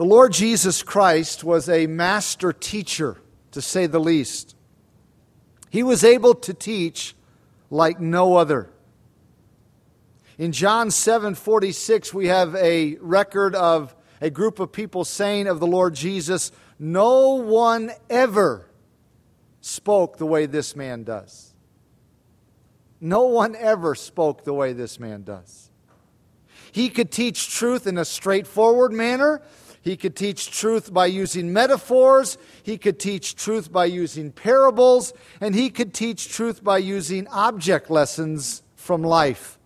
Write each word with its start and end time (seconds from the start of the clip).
The 0.00 0.06
Lord 0.06 0.32
Jesus 0.32 0.82
Christ 0.82 1.44
was 1.44 1.68
a 1.68 1.86
master 1.86 2.54
teacher, 2.54 3.18
to 3.50 3.60
say 3.60 3.86
the 3.86 3.98
least. 3.98 4.56
He 5.68 5.82
was 5.82 6.02
able 6.02 6.32
to 6.36 6.54
teach 6.54 7.14
like 7.68 8.00
no 8.00 8.36
other. 8.36 8.70
In 10.38 10.52
John 10.52 10.88
7:46 10.88 12.14
we 12.14 12.28
have 12.28 12.54
a 12.54 12.96
record 13.02 13.54
of 13.54 13.94
a 14.22 14.30
group 14.30 14.58
of 14.58 14.72
people 14.72 15.04
saying 15.04 15.46
of 15.46 15.60
the 15.60 15.66
Lord 15.66 15.92
Jesus, 15.96 16.50
"No 16.78 17.34
one 17.34 17.92
ever 18.08 18.70
spoke 19.60 20.16
the 20.16 20.24
way 20.24 20.46
this 20.46 20.74
man 20.74 21.04
does." 21.04 21.52
No 23.02 23.24
one 23.24 23.54
ever 23.54 23.94
spoke 23.94 24.44
the 24.44 24.54
way 24.54 24.72
this 24.72 24.98
man 24.98 25.24
does. 25.24 25.68
He 26.72 26.88
could 26.88 27.10
teach 27.10 27.50
truth 27.50 27.86
in 27.86 27.98
a 27.98 28.06
straightforward 28.06 28.92
manner. 28.92 29.42
He 29.82 29.96
could 29.96 30.14
teach 30.14 30.50
truth 30.50 30.92
by 30.92 31.06
using 31.06 31.52
metaphors. 31.52 32.36
He 32.62 32.76
could 32.76 32.98
teach 32.98 33.34
truth 33.34 33.72
by 33.72 33.86
using 33.86 34.30
parables. 34.30 35.14
And 35.40 35.54
he 35.54 35.70
could 35.70 35.94
teach 35.94 36.28
truth 36.28 36.62
by 36.62 36.78
using 36.78 37.26
object 37.28 37.90
lessons 37.90 38.62
from 38.76 39.02
life. 39.02 39.58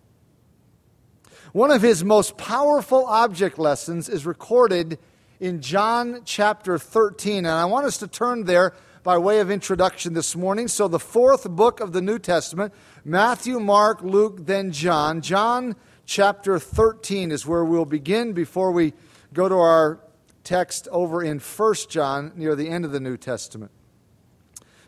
One 1.53 1.71
of 1.71 1.83
his 1.83 2.05
most 2.05 2.37
powerful 2.37 3.07
object 3.07 3.59
lessons 3.59 4.09
is 4.09 4.27
recorded 4.27 4.99
in 5.41 5.61
John 5.61 6.23
chapter 6.25 6.79
13. 6.79 7.39
And 7.39 7.49
I 7.49 7.65
want 7.65 7.87
us 7.87 7.99
to 7.99 8.09
turn 8.09 8.45
there 8.45 8.75
by 9.03 9.19
way 9.19 9.41
of 9.41 9.51
introduction 9.51 10.15
this 10.15 10.35
morning. 10.35 10.67
So, 10.67 10.89
the 10.89 10.99
fourth 10.99 11.49
book 11.49 11.81
of 11.81 11.93
the 11.93 12.01
New 12.01 12.19
Testament 12.19 12.73
Matthew, 13.05 13.61
Mark, 13.61 14.01
Luke, 14.03 14.47
then 14.47 14.73
John. 14.73 15.21
John 15.21 15.77
chapter 16.07 16.59
13 16.59 17.31
is 17.31 17.47
where 17.47 17.65
we'll 17.65 17.85
begin 17.85 18.33
before 18.33 18.73
we 18.73 18.95
go 19.33 19.49
to 19.49 19.55
our 19.55 20.01
text 20.45 20.87
over 20.93 21.23
in 21.23 21.39
1 21.39 21.75
John 21.89 22.33
near 22.37 22.55
the 22.55 22.69
end 22.69 22.85
of 22.85 22.93
the 22.93 23.01
New 23.01 23.17
Testament. 23.17 23.73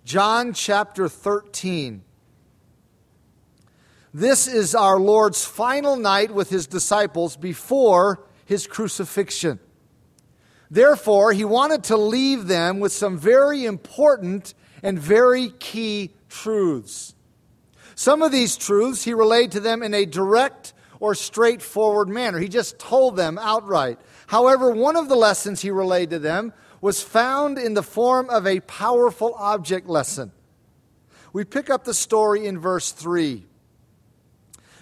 John 0.05 0.53
chapter 0.53 1.09
13. 1.09 2.05
This 4.15 4.47
is 4.47 4.75
our 4.75 5.01
Lord's 5.01 5.45
final 5.45 5.97
night 5.97 6.31
with 6.31 6.49
his 6.49 6.67
disciples 6.67 7.37
before 7.37 8.23
his 8.45 8.67
crucifixion. 8.67 9.59
Therefore, 10.71 11.33
he 11.33 11.45
wanted 11.45 11.85
to 11.85 11.97
leave 11.97 12.47
them 12.47 12.81
with 12.81 12.93
some 12.93 13.19
very 13.19 13.65
important 13.65 14.55
and 14.83 14.99
very 14.99 15.51
key 15.51 16.15
truths. 16.29 17.15
Some 17.95 18.23
of 18.23 18.31
these 18.31 18.57
truths 18.57 19.05
he 19.05 19.15
relayed 19.15 19.53
to 19.53 19.61
them 19.61 19.83
in 19.83 19.95
a 19.95 20.07
direct 20.07 20.75
or 21.01 21.15
straightforward 21.15 22.09
manner. 22.09 22.39
He 22.39 22.49
just 22.49 22.79
told 22.79 23.17
them 23.17 23.39
outright. 23.39 23.99
However, 24.27 24.71
one 24.71 24.97
of 24.97 25.09
the 25.09 25.17
lessons 25.17 25.63
he 25.63 25.71
relayed 25.71 26.11
to 26.11 26.19
them 26.19 26.53
was 26.81 27.03
found 27.03 27.59
in 27.59 27.75
the 27.75 27.83
form 27.83 28.29
of 28.31 28.47
a 28.47 28.61
powerful 28.61 29.35
object 29.35 29.89
lesson. 29.89 30.33
We 31.33 31.45
pick 31.45 31.71
up 31.71 31.85
the 31.85 31.95
story 31.95 32.47
in 32.47 32.59
verse 32.59 32.93
3. 32.93 33.45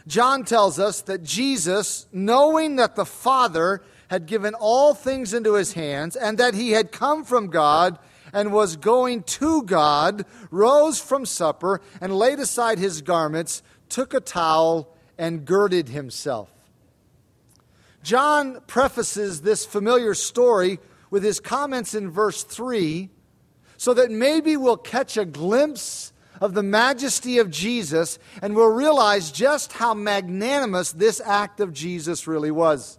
John 0.06 0.44
tells 0.44 0.78
us 0.78 1.00
that 1.02 1.22
Jesus, 1.22 2.06
knowing 2.12 2.76
that 2.76 2.94
the 2.94 3.06
Father 3.06 3.82
had 4.08 4.26
given 4.26 4.54
all 4.54 4.94
things 4.94 5.32
into 5.32 5.54
his 5.54 5.72
hands 5.72 6.14
and 6.14 6.38
that 6.38 6.54
he 6.54 6.72
had 6.72 6.92
come 6.92 7.24
from 7.24 7.48
God 7.48 7.98
and 8.32 8.52
was 8.52 8.76
going 8.76 9.22
to 9.22 9.62
God, 9.62 10.26
rose 10.50 11.00
from 11.00 11.24
supper 11.24 11.80
and 12.00 12.16
laid 12.16 12.38
aside 12.38 12.78
his 12.78 13.00
garments, 13.00 13.62
took 13.88 14.12
a 14.12 14.20
towel, 14.20 14.94
and 15.16 15.44
girded 15.44 15.88
himself. 15.88 16.53
John 18.04 18.60
prefaces 18.66 19.40
this 19.40 19.64
familiar 19.64 20.12
story 20.12 20.78
with 21.08 21.24
his 21.24 21.40
comments 21.40 21.94
in 21.94 22.10
verse 22.10 22.44
3 22.44 23.08
so 23.78 23.94
that 23.94 24.10
maybe 24.10 24.58
we'll 24.58 24.76
catch 24.76 25.16
a 25.16 25.24
glimpse 25.24 26.12
of 26.38 26.52
the 26.52 26.62
majesty 26.62 27.38
of 27.38 27.50
Jesus 27.50 28.18
and 28.42 28.54
we'll 28.54 28.68
realize 28.68 29.32
just 29.32 29.72
how 29.72 29.94
magnanimous 29.94 30.92
this 30.92 31.18
act 31.24 31.60
of 31.60 31.72
Jesus 31.72 32.26
really 32.26 32.50
was. 32.50 32.98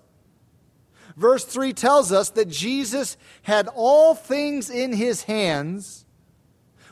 Verse 1.16 1.46
3 1.46 1.72
tells 1.74 2.12
us 2.12 2.32
that 2.32 2.50
Jesus 2.50 3.16
had 3.44 3.70
all 3.76 4.16
things 4.16 4.72
in 4.72 4.92
his 4.92 5.24
hands 5.24 6.08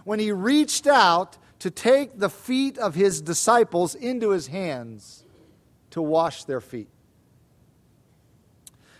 when 0.03 0.19
he 0.19 0.31
reached 0.31 0.85
out 0.85 1.39
to 1.57 1.71
take 1.71 2.19
the 2.19 2.29
feet 2.29 2.77
of 2.77 2.93
his 2.93 3.23
disciples 3.23 3.95
into 3.95 4.29
his 4.29 4.47
hands 4.47 5.25
to 5.89 5.99
wash 5.99 6.43
their 6.43 6.61
feet. 6.61 6.89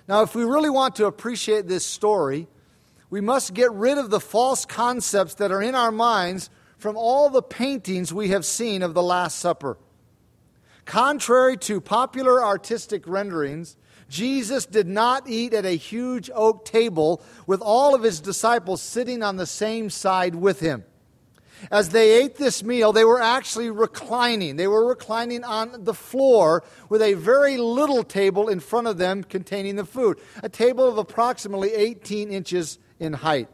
Now, 0.08 0.22
if 0.22 0.36
we 0.36 0.44
really 0.44 0.70
want 0.70 0.96
to 0.98 1.06
appreciate 1.06 1.68
this 1.68 1.86
story, 1.86 2.48
we 3.10 3.22
must 3.22 3.54
get 3.54 3.72
rid 3.72 3.98
of 3.98 4.10
the 4.10 4.20
false 4.20 4.66
concepts 4.66 5.36
that 5.36 5.52
are 5.52 5.62
in 5.62 5.76
our 5.76 5.92
minds 5.92 6.50
from 6.78 6.98
all 6.98 7.30
the 7.30 7.42
paintings 7.42 8.14
we 8.14 8.30
have 8.30 8.44
seen 8.44 8.82
of 8.82 8.94
the 8.94 9.04
Last 9.04 9.40
Supper. 9.40 9.78
Contrary 10.86 11.56
to 11.58 11.80
popular 11.80 12.44
artistic 12.44 13.08
renderings, 13.08 13.78
Jesus 14.10 14.66
did 14.66 14.88
not 14.88 15.30
eat 15.30 15.54
at 15.54 15.66
a 15.66 15.78
huge 15.78 16.30
oak 16.34 16.66
table 16.66 17.22
with 17.48 17.62
all 17.62 17.96
of 17.96 18.04
his 18.04 18.20
disciples 18.20 18.82
sitting 18.82 19.24
on 19.24 19.38
the 19.38 19.46
same 19.46 19.90
side 19.90 20.36
with 20.36 20.60
him. 20.60 20.84
As 21.72 21.90
they 21.90 22.24
ate 22.24 22.36
this 22.36 22.64
meal, 22.64 22.92
they 22.92 23.06
were 23.06 23.22
actually 23.22 23.70
reclining. 23.70 24.56
They 24.56 24.68
were 24.68 24.88
reclining 24.88 25.44
on 25.44 25.84
the 25.84 25.94
floor 25.94 26.64
with 26.90 27.02
a 27.02 27.14
very 27.14 27.58
little 27.58 28.04
table 28.04 28.50
in 28.50 28.60
front 28.60 28.88
of 28.88 28.98
them 28.98 29.24
containing 29.24 29.76
the 29.76 29.86
food, 29.86 30.20
a 30.42 30.50
table 30.50 30.88
of 30.88 30.98
approximately 30.98 31.74
18 31.74 32.32
inches 32.32 32.80
in 33.00 33.14
height. 33.14 33.50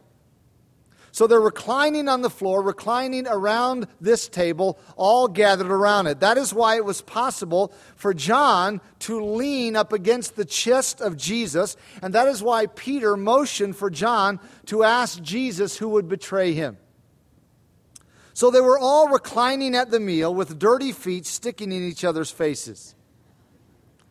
So 1.11 1.27
they're 1.27 1.41
reclining 1.41 2.07
on 2.07 2.21
the 2.21 2.29
floor, 2.29 2.61
reclining 2.61 3.27
around 3.27 3.87
this 3.99 4.27
table, 4.27 4.79
all 4.95 5.27
gathered 5.27 5.71
around 5.71 6.07
it. 6.07 6.19
That 6.19 6.37
is 6.37 6.53
why 6.53 6.75
it 6.75 6.85
was 6.85 7.01
possible 7.01 7.73
for 7.95 8.13
John 8.13 8.79
to 8.99 9.19
lean 9.19 9.75
up 9.75 9.91
against 9.91 10.35
the 10.35 10.45
chest 10.45 11.01
of 11.01 11.17
Jesus, 11.17 11.75
and 12.01 12.13
that 12.13 12.27
is 12.27 12.43
why 12.43 12.67
Peter 12.67 13.17
motioned 13.17 13.75
for 13.75 13.89
John 13.89 14.39
to 14.67 14.83
ask 14.83 15.21
Jesus 15.21 15.77
who 15.77 15.89
would 15.89 16.07
betray 16.07 16.53
him. 16.53 16.77
So 18.39 18.49
they 18.49 18.61
were 18.61 18.79
all 18.79 19.09
reclining 19.09 19.75
at 19.75 19.91
the 19.91 19.99
meal 19.99 20.33
with 20.33 20.57
dirty 20.57 20.93
feet 20.93 21.25
sticking 21.25 21.73
in 21.73 21.83
each 21.83 22.05
other's 22.05 22.31
faces. 22.31 22.95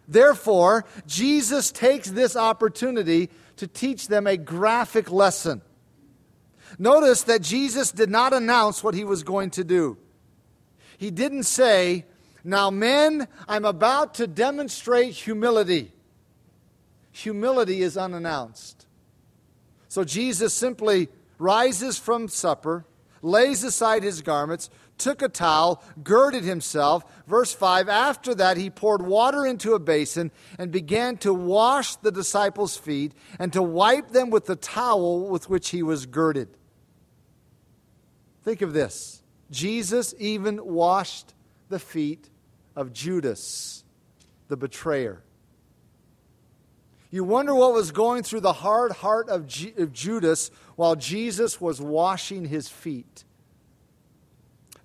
Therefore, 0.07 0.85
Jesus 1.07 1.73
takes 1.73 2.11
this 2.11 2.37
opportunity 2.37 3.31
to 3.57 3.67
teach 3.67 4.09
them 4.09 4.27
a 4.27 4.37
graphic 4.37 5.11
lesson. 5.11 5.63
Notice 6.79 7.23
that 7.23 7.41
Jesus 7.41 7.91
did 7.91 8.11
not 8.11 8.35
announce 8.35 8.85
what 8.85 8.93
he 8.93 9.03
was 9.03 9.23
going 9.23 9.49
to 9.53 9.65
do. 9.65 9.97
He 10.99 11.11
didn't 11.11 11.45
say, 11.45 12.05
Now, 12.45 12.69
men, 12.69 13.29
I'm 13.49 13.65
about 13.65 14.13
to 14.17 14.27
demonstrate 14.27 15.15
humility. 15.15 15.91
Humility 17.13 17.81
is 17.81 17.97
unannounced. 17.97 18.87
So 19.89 20.05
Jesus 20.05 20.53
simply 20.53 21.09
rises 21.39 21.97
from 21.99 22.29
supper 22.29 22.85
lays 23.23 23.65
aside 23.65 24.03
his 24.03 24.23
garments, 24.23 24.71
took 24.99 25.23
a 25.23 25.29
towel, 25.29 25.83
girded 26.03 26.45
himself. 26.45 27.05
Verse 27.27 27.53
5 27.53 27.89
After 27.89 28.35
that, 28.35 28.57
he 28.57 28.71
poured 28.71 29.03
water 29.03 29.47
into 29.47 29.75
a 29.75 29.79
basin 29.79 30.31
and 30.59 30.71
began 30.71 31.17
to 31.19 31.33
wash 31.33 31.97
the 31.97 32.13
disciples' 32.13 32.77
feet 32.77 33.13
and 33.39 33.53
to 33.53 33.63
wipe 33.63 34.11
them 34.11 34.31
with 34.31 34.47
the 34.47 34.57
towel 34.57 35.29
with 35.29 35.49
which 35.49 35.71
he 35.71 35.83
was 35.83 36.07
girded. 36.07 36.49
Think 38.43 38.63
of 38.63 38.73
this 38.73 39.23
Jesus 39.51 40.15
even 40.19 40.65
washed 40.65 41.35
the 41.69 41.79
feet 41.79 42.31
of 42.75 42.93
Judas, 42.93 43.85
the 44.49 44.57
betrayer. 44.57 45.23
You 47.11 47.25
wonder 47.25 47.55
what 47.55 47.73
was 47.73 47.91
going 47.91 48.23
through 48.23 48.41
the 48.41 48.53
hard 48.53 48.93
heart 48.93 49.29
of, 49.29 49.47
G- 49.47 49.73
of 49.79 49.93
Judas 49.93 50.51
while 50.77 50.95
Jesus 50.95 51.61
was 51.61 51.81
washing 51.81 52.45
his 52.45 52.69
feet. 52.69 53.25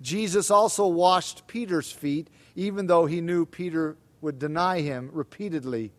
Jesus 0.02 0.50
also 0.50 0.88
washed 0.88 1.48
Peter's 1.48 1.92
feet, 1.92 2.30
even 2.56 2.88
though 2.88 3.06
he 3.06 3.22
knew 3.22 3.46
Peter 3.46 3.98
would 4.22 4.40
deny 4.40 4.82
him 4.82 5.10
repeatedly 5.14 5.92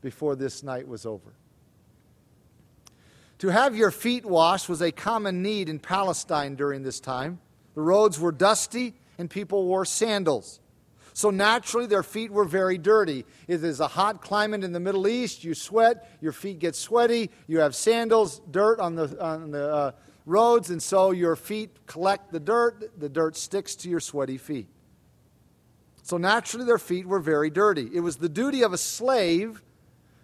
before 0.00 0.36
this 0.36 0.62
night 0.62 0.86
was 0.86 1.04
over. 1.04 1.34
To 3.38 3.48
have 3.48 3.76
your 3.76 3.90
feet 3.90 4.24
washed 4.24 4.68
was 4.68 4.80
a 4.80 4.92
common 4.92 5.42
need 5.42 5.68
in 5.68 5.80
Palestine 5.80 6.54
during 6.54 6.84
this 6.84 7.00
time. 7.00 7.40
The 7.74 7.82
roads 7.82 8.20
were 8.20 8.30
dusty 8.30 8.94
and 9.18 9.28
people 9.28 9.64
wore 9.64 9.84
sandals. 9.84 10.60
So 11.14 11.30
naturally, 11.30 11.86
their 11.86 12.02
feet 12.02 12.30
were 12.30 12.44
very 12.44 12.78
dirty. 12.78 13.24
It 13.46 13.62
is 13.62 13.80
a 13.80 13.88
hot 13.88 14.22
climate 14.22 14.64
in 14.64 14.72
the 14.72 14.80
Middle 14.80 15.06
East. 15.06 15.44
You 15.44 15.54
sweat, 15.54 16.10
your 16.20 16.32
feet 16.32 16.58
get 16.58 16.74
sweaty. 16.74 17.30
You 17.46 17.58
have 17.58 17.74
sandals, 17.74 18.40
dirt 18.50 18.80
on 18.80 18.94
the, 18.94 19.22
on 19.22 19.50
the 19.50 19.72
uh, 19.72 19.92
roads, 20.24 20.70
and 20.70 20.82
so 20.82 21.10
your 21.10 21.36
feet 21.36 21.86
collect 21.86 22.32
the 22.32 22.40
dirt. 22.40 22.98
The 22.98 23.08
dirt 23.08 23.36
sticks 23.36 23.74
to 23.76 23.90
your 23.90 24.00
sweaty 24.00 24.38
feet. 24.38 24.68
So 26.02 26.16
naturally, 26.16 26.64
their 26.64 26.78
feet 26.78 27.06
were 27.06 27.20
very 27.20 27.50
dirty. 27.50 27.88
It 27.92 28.00
was 28.00 28.16
the 28.16 28.28
duty 28.28 28.62
of 28.62 28.72
a 28.72 28.78
slave 28.78 29.62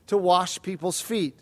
to 0.06 0.16
wash 0.16 0.60
people's 0.62 1.00
feet. 1.00 1.38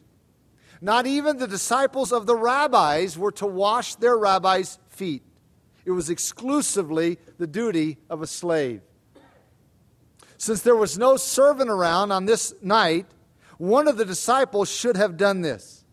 Not 0.81 1.06
even 1.06 1.38
the 1.38 1.46
disciples 1.46 2.12
of 2.12 2.26
the 2.26 2.37
rabbis 2.37 3.16
were 3.16 3.32
to 3.32 3.46
wash 3.46 3.94
their 3.94 4.19
rabbis' 4.19 4.78
feet. 4.88 5.22
It 5.84 5.92
was 5.92 6.10
exclusively 6.10 7.19
the 7.38 7.46
duty 7.46 7.96
of 8.10 8.20
a 8.20 8.26
slave. 8.26 8.82
Since 10.38 10.62
there 10.62 10.76
was 10.76 10.98
no 10.98 11.16
servant 11.16 11.70
around 11.70 12.12
on 12.12 12.26
this 12.26 12.54
night, 12.62 13.06
one 13.58 13.88
of 13.88 13.96
the 13.96 14.04
disciples 14.04 14.70
should 14.70 14.96
have 14.96 15.16
done 15.16 15.40
this. 15.40 15.84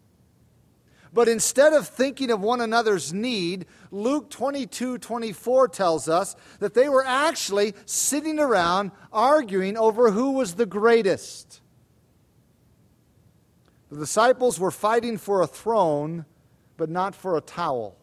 But 1.14 1.28
instead 1.28 1.74
of 1.74 1.88
thinking 1.88 2.32
of 2.32 2.42
one 2.42 2.60
another's 2.60 3.14
need, 3.14 3.68
Luke 3.92 4.32
22 4.32 4.98
24 4.98 5.68
tells 5.68 6.10
us 6.10 6.36
that 6.60 6.74
they 6.74 6.90
were 6.90 7.06
actually 7.06 7.76
sitting 7.86 8.40
around 8.40 8.92
arguing 9.12 9.78
over 9.78 10.10
who 10.12 10.32
was 10.32 10.56
the 10.56 10.66
greatest. 10.66 11.62
The 13.92 14.00
disciples 14.00 14.60
were 14.60 14.72
fighting 14.72 15.20
for 15.20 15.42
a 15.42 15.48
throne, 15.48 16.26
but 16.78 16.90
not 16.90 17.14
for 17.14 17.38
a 17.38 17.42
towel. 17.42 17.96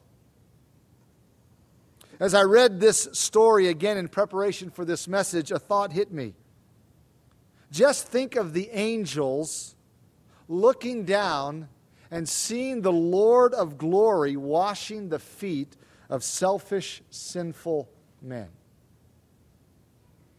As 2.20 2.34
I 2.34 2.42
read 2.42 2.80
this 2.80 3.08
story 3.12 3.68
again 3.68 3.96
in 3.96 4.06
preparation 4.06 4.68
for 4.68 4.84
this 4.84 5.08
message, 5.08 5.50
a 5.50 5.58
thought 5.58 5.92
hit 5.92 6.12
me. 6.12 6.34
Just 7.72 8.06
think 8.06 8.36
of 8.36 8.52
the 8.52 8.68
angels 8.72 9.74
looking 10.46 11.06
down 11.06 11.68
and 12.10 12.28
seeing 12.28 12.82
the 12.82 12.92
Lord 12.92 13.54
of 13.54 13.78
glory 13.78 14.36
washing 14.36 15.08
the 15.08 15.18
feet 15.18 15.76
of 16.10 16.22
selfish, 16.22 17.02
sinful 17.08 17.88
men. 18.20 18.48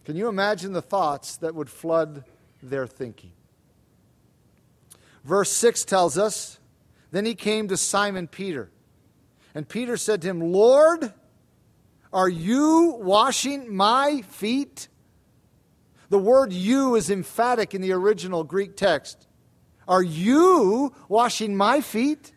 Can 0.05 0.15
you 0.15 0.27
imagine 0.27 0.73
the 0.73 0.81
thoughts 0.83 1.37
that 1.37 1.55
would 1.55 1.69
flood 1.69 2.25
their 2.61 2.85
thinking? 2.85 3.31
Verse 5.23 5.51
6 5.51 5.83
tells 5.85 6.17
us 6.17 6.59
Then 7.09 7.25
he 7.25 7.33
came 7.33 7.67
to 7.69 7.77
Simon 7.77 8.27
Peter. 8.27 8.69
And 9.55 9.67
Peter 9.67 9.97
said 9.97 10.21
to 10.21 10.29
him, 10.29 10.39
Lord, 10.39 11.13
are 12.13 12.29
you 12.29 12.97
washing 12.99 13.73
my 13.73 14.21
feet? 14.21 14.87
The 16.09 16.19
word 16.19 16.51
you 16.51 16.95
is 16.95 17.09
emphatic 17.09 17.73
in 17.73 17.81
the 17.81 17.93
original 17.93 18.43
Greek 18.43 18.75
text. 18.75 19.27
Are 19.87 20.03
you 20.03 20.93
washing 21.07 21.55
my 21.55 21.81
feet? 21.81 22.33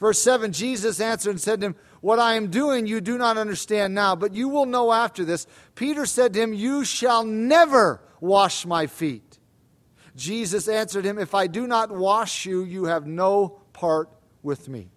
Verse 0.00 0.18
7 0.20 0.52
Jesus 0.52 1.00
answered 1.00 1.30
and 1.30 1.40
said 1.40 1.60
to 1.60 1.66
him, 1.68 1.76
What 2.00 2.18
I 2.18 2.34
am 2.34 2.48
doing 2.48 2.86
you 2.86 3.00
do 3.00 3.18
not 3.18 3.38
understand 3.38 3.94
now, 3.94 4.16
but 4.16 4.34
you 4.34 4.48
will 4.48 4.66
know 4.66 4.92
after 4.92 5.24
this. 5.24 5.46
Peter 5.74 6.06
said 6.06 6.34
to 6.34 6.42
him, 6.42 6.52
You 6.52 6.84
shall 6.84 7.24
never 7.24 8.00
wash 8.20 8.66
my 8.66 8.86
feet. 8.86 9.38
Jesus 10.16 10.68
answered 10.68 11.04
him, 11.04 11.18
If 11.18 11.34
I 11.34 11.46
do 11.46 11.66
not 11.66 11.90
wash 11.90 12.46
you, 12.46 12.64
you 12.64 12.84
have 12.84 13.06
no 13.06 13.60
part 13.72 14.10
with 14.42 14.68
me. 14.68 14.90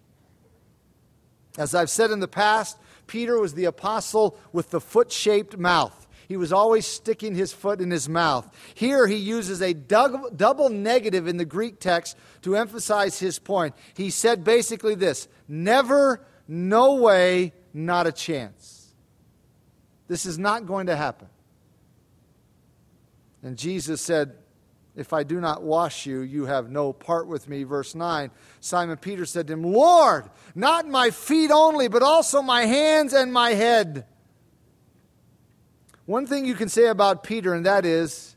As 1.58 1.74
I've 1.74 1.90
said 1.90 2.10
in 2.10 2.20
the 2.20 2.28
past, 2.28 2.78
Peter 3.06 3.38
was 3.38 3.54
the 3.54 3.64
apostle 3.64 4.38
with 4.52 4.70
the 4.70 4.80
foot 4.80 5.12
shaped 5.12 5.58
mouth. 5.58 6.06
He 6.28 6.36
was 6.36 6.52
always 6.52 6.86
sticking 6.86 7.34
his 7.34 7.52
foot 7.52 7.80
in 7.80 7.90
his 7.90 8.08
mouth. 8.08 8.48
Here 8.74 9.06
he 9.06 9.16
uses 9.16 9.60
a 9.60 9.74
double 9.74 10.68
negative 10.70 11.26
in 11.28 11.36
the 11.36 11.44
Greek 11.44 11.78
text 11.78 12.16
to 12.42 12.56
emphasize 12.56 13.18
his 13.18 13.38
point. 13.38 13.74
He 13.94 14.08
said 14.08 14.44
basically 14.44 14.94
this 14.94 15.28
never, 15.46 16.24
no 16.48 16.94
way, 16.94 17.52
not 17.74 18.06
a 18.06 18.12
chance. 18.12 18.94
This 20.08 20.24
is 20.24 20.38
not 20.38 20.66
going 20.66 20.86
to 20.86 20.96
happen. 20.96 21.28
And 23.42 23.58
Jesus 23.58 24.00
said, 24.00 24.36
If 24.94 25.12
I 25.12 25.22
do 25.22 25.40
not 25.40 25.62
wash 25.62 26.04
you, 26.04 26.20
you 26.20 26.44
have 26.44 26.70
no 26.70 26.92
part 26.92 27.26
with 27.26 27.48
me. 27.48 27.62
Verse 27.64 27.94
9 27.94 28.30
Simon 28.60 28.98
Peter 28.98 29.24
said 29.24 29.46
to 29.46 29.54
him, 29.54 29.62
Lord, 29.62 30.28
not 30.54 30.86
my 30.86 31.10
feet 31.10 31.50
only, 31.50 31.88
but 31.88 32.02
also 32.02 32.42
my 32.42 32.66
hands 32.66 33.12
and 33.14 33.32
my 33.32 33.50
head. 33.50 34.06
One 36.04 36.26
thing 36.26 36.44
you 36.44 36.54
can 36.54 36.68
say 36.68 36.88
about 36.88 37.22
Peter, 37.22 37.54
and 37.54 37.64
that 37.64 37.86
is, 37.86 38.36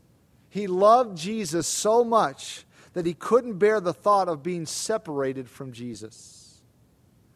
he 0.50 0.68
loved 0.68 1.18
Jesus 1.18 1.68
so 1.68 2.04
much 2.06 2.66
that 2.94 3.06
he 3.06 3.13
couldn't 3.13 3.57
bear 3.57 3.81
the 3.81 3.94
thought 3.94 4.30
of 4.30 4.42
being 4.42 4.66
separated 4.66 5.50
from 5.50 5.74
Jesus. 5.74 6.62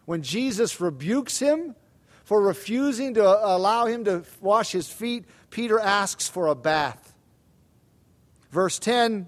When 0.05 0.21
Jesus 0.21 0.79
rebukes 0.79 1.39
him 1.39 1.75
for 2.23 2.41
refusing 2.41 3.15
to 3.15 3.25
allow 3.25 3.85
him 3.85 4.05
to 4.05 4.23
wash 4.39 4.71
his 4.71 4.87
feet, 4.87 5.25
Peter 5.49 5.79
asks 5.79 6.29
for 6.29 6.47
a 6.47 6.55
bath. 6.55 7.08
Verse 8.51 8.79
10 8.79 9.27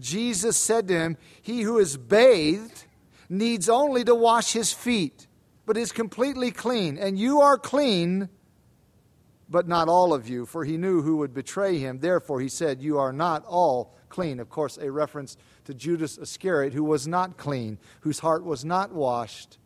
Jesus 0.00 0.56
said 0.56 0.88
to 0.88 0.94
him, 0.94 1.16
He 1.42 1.60
who 1.60 1.78
is 1.78 1.98
bathed 1.98 2.86
needs 3.28 3.68
only 3.68 4.02
to 4.04 4.14
wash 4.14 4.52
his 4.52 4.72
feet, 4.72 5.26
but 5.66 5.76
is 5.76 5.92
completely 5.92 6.50
clean, 6.50 6.96
and 6.96 7.18
you 7.18 7.42
are 7.42 7.58
clean 7.58 8.30
but 9.50 9.66
not 9.66 9.88
all 9.88 10.14
of 10.14 10.28
you, 10.28 10.46
for 10.46 10.64
he 10.64 10.76
knew 10.76 11.02
who 11.02 11.16
would 11.16 11.34
betray 11.34 11.76
him. 11.78 11.98
Therefore, 11.98 12.40
he 12.40 12.48
said, 12.48 12.80
You 12.80 12.98
are 12.98 13.12
not 13.12 13.44
all 13.46 13.96
clean. 14.08 14.38
Of 14.38 14.48
course, 14.48 14.78
a 14.78 14.90
reference 14.90 15.36
to 15.64 15.74
Judas 15.74 16.16
Iscariot, 16.18 16.72
who 16.72 16.84
was 16.84 17.08
not 17.08 17.36
clean, 17.36 17.78
whose 18.00 18.20
heart 18.20 18.44
was 18.44 18.64
not 18.64 18.92
washed. 18.92 19.58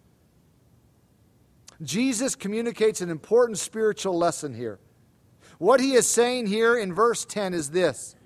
Jesus 1.82 2.34
communicates 2.34 3.02
an 3.02 3.10
important 3.10 3.58
spiritual 3.58 4.16
lesson 4.16 4.54
here. 4.54 4.78
What 5.58 5.80
he 5.80 5.92
is 5.92 6.06
saying 6.06 6.46
here 6.46 6.76
in 6.76 6.94
verse 6.94 7.26
10 7.26 7.52
is 7.52 7.70
this 7.70 8.16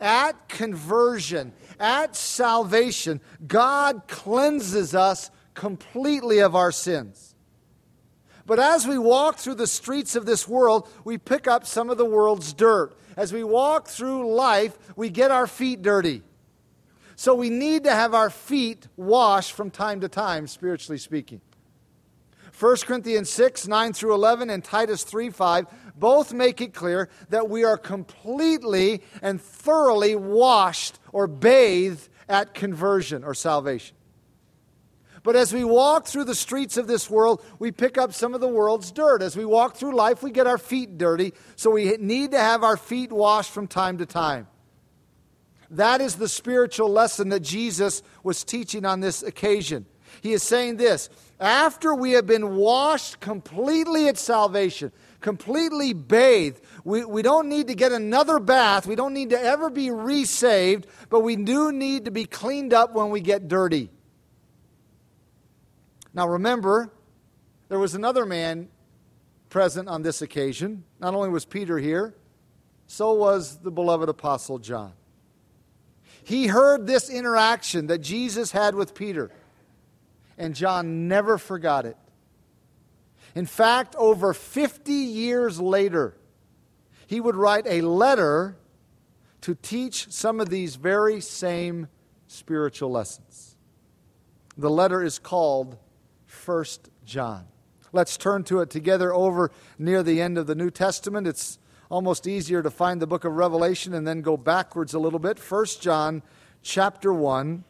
At 0.00 0.48
conversion, 0.48 1.52
at 1.80 2.16
salvation, 2.16 3.20
God 3.46 4.02
cleanses 4.08 4.94
us 4.94 5.30
completely 5.54 6.38
of 6.38 6.54
our 6.54 6.72
sins. 6.72 7.34
But 8.46 8.58
as 8.58 8.86
we 8.86 8.96
walk 8.96 9.36
through 9.36 9.56
the 9.56 9.66
streets 9.66 10.16
of 10.16 10.24
this 10.24 10.48
world, 10.48 10.88
we 11.04 11.18
pick 11.18 11.46
up 11.46 11.66
some 11.66 11.90
of 11.90 11.98
the 11.98 12.04
world's 12.04 12.54
dirt. 12.54 12.96
As 13.16 13.32
we 13.32 13.44
walk 13.44 13.88
through 13.88 14.32
life, 14.34 14.78
we 14.96 15.10
get 15.10 15.30
our 15.30 15.46
feet 15.46 15.82
dirty. 15.82 16.22
So 17.14 17.34
we 17.34 17.50
need 17.50 17.84
to 17.84 17.90
have 17.90 18.14
our 18.14 18.30
feet 18.30 18.86
washed 18.96 19.52
from 19.52 19.70
time 19.70 20.00
to 20.00 20.08
time, 20.08 20.46
spiritually 20.46 20.98
speaking. 20.98 21.40
1 22.58 22.76
Corinthians 22.78 23.30
6, 23.30 23.68
9 23.68 23.92
through 23.92 24.14
11, 24.14 24.50
and 24.50 24.64
Titus 24.64 25.04
3, 25.04 25.30
5 25.30 25.66
both 25.96 26.32
make 26.32 26.60
it 26.60 26.74
clear 26.74 27.08
that 27.28 27.48
we 27.48 27.64
are 27.64 27.76
completely 27.76 29.02
and 29.20 29.40
thoroughly 29.40 30.16
washed 30.16 30.98
or 31.12 31.26
bathed 31.26 32.08
at 32.28 32.54
conversion 32.54 33.24
or 33.24 33.34
salvation. 33.34 33.96
But 35.22 35.36
as 35.36 35.52
we 35.52 35.64
walk 35.64 36.06
through 36.06 36.24
the 36.24 36.34
streets 36.34 36.76
of 36.76 36.86
this 36.86 37.10
world, 37.10 37.44
we 37.58 37.72
pick 37.72 37.98
up 37.98 38.12
some 38.12 38.34
of 38.34 38.40
the 38.40 38.48
world's 38.48 38.92
dirt. 38.92 39.22
As 39.22 39.36
we 39.36 39.44
walk 39.44 39.76
through 39.76 39.94
life, 39.94 40.22
we 40.22 40.30
get 40.30 40.46
our 40.46 40.58
feet 40.58 40.96
dirty, 40.96 41.34
so 41.56 41.70
we 41.70 41.96
need 41.98 42.30
to 42.30 42.38
have 42.38 42.62
our 42.62 42.76
feet 42.76 43.12
washed 43.12 43.50
from 43.50 43.66
time 43.66 43.98
to 43.98 44.06
time. 44.06 44.46
That 45.70 46.00
is 46.00 46.16
the 46.16 46.28
spiritual 46.28 46.88
lesson 46.88 47.28
that 47.28 47.40
Jesus 47.40 48.02
was 48.22 48.42
teaching 48.42 48.84
on 48.84 49.00
this 49.00 49.22
occasion. 49.22 49.86
He 50.20 50.32
is 50.32 50.42
saying 50.42 50.76
this 50.76 51.08
after 51.40 51.94
we 51.94 52.12
have 52.12 52.26
been 52.26 52.56
washed 52.56 53.20
completely 53.20 54.08
at 54.08 54.18
salvation, 54.18 54.92
completely 55.20 55.92
bathed, 55.92 56.60
we, 56.84 57.04
we 57.04 57.22
don't 57.22 57.48
need 57.48 57.68
to 57.68 57.74
get 57.74 57.92
another 57.92 58.38
bath. 58.38 58.86
We 58.86 58.96
don't 58.96 59.12
need 59.12 59.30
to 59.30 59.40
ever 59.40 59.70
be 59.70 59.90
resaved, 59.90 60.86
but 61.10 61.20
we 61.20 61.36
do 61.36 61.70
need 61.70 62.06
to 62.06 62.10
be 62.10 62.24
cleaned 62.24 62.72
up 62.72 62.94
when 62.94 63.10
we 63.10 63.20
get 63.20 63.46
dirty. 63.46 63.90
Now 66.14 66.28
remember, 66.28 66.90
there 67.68 67.78
was 67.78 67.94
another 67.94 68.24
man 68.24 68.68
present 69.50 69.88
on 69.88 70.02
this 70.02 70.22
occasion. 70.22 70.84
Not 70.98 71.14
only 71.14 71.28
was 71.28 71.44
Peter 71.44 71.78
here, 71.78 72.14
so 72.86 73.12
was 73.12 73.58
the 73.58 73.70
beloved 73.70 74.08
apostle 74.08 74.58
John. 74.58 74.94
He 76.24 76.46
heard 76.46 76.86
this 76.86 77.08
interaction 77.08 77.86
that 77.86 77.98
Jesus 77.98 78.50
had 78.50 78.74
with 78.74 78.94
Peter, 78.94 79.30
and 80.38 80.54
John 80.54 81.08
never 81.08 81.36
forgot 81.36 81.84
it. 81.84 81.96
In 83.34 83.44
fact, 83.44 83.94
over 83.96 84.32
50 84.32 84.92
years 84.92 85.60
later, 85.60 86.16
he 87.06 87.20
would 87.20 87.36
write 87.36 87.66
a 87.66 87.82
letter 87.82 88.56
to 89.42 89.54
teach 89.54 90.10
some 90.10 90.40
of 90.40 90.48
these 90.48 90.76
very 90.76 91.20
same 91.20 91.88
spiritual 92.26 92.90
lessons. 92.90 93.56
The 94.56 94.70
letter 94.70 95.02
is 95.02 95.18
called 95.18 95.76
1 96.44 96.64
John. 97.04 97.46
Let's 97.92 98.16
turn 98.16 98.44
to 98.44 98.60
it 98.60 98.70
together 98.70 99.14
over 99.14 99.50
near 99.78 100.02
the 100.02 100.20
end 100.20 100.36
of 100.36 100.46
the 100.46 100.54
New 100.54 100.70
Testament. 100.70 101.26
It's 101.26 101.58
almost 101.90 102.26
easier 102.26 102.62
to 102.62 102.70
find 102.70 103.00
the 103.00 103.06
book 103.06 103.24
of 103.24 103.32
Revelation 103.32 103.94
and 103.94 104.06
then 104.06 104.20
go 104.20 104.36
backwards 104.36 104.94
a 104.94 104.98
little 104.98 105.18
bit. 105.18 105.38
1 105.38 105.64
John 105.80 106.22
chapter 106.62 107.12
1. 107.12 107.64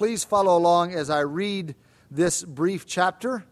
Please 0.00 0.24
follow 0.24 0.56
along 0.56 0.94
as 0.94 1.10
I 1.10 1.20
read 1.20 1.74
this 2.10 2.42
brief 2.42 2.86
chapter. 2.86 3.44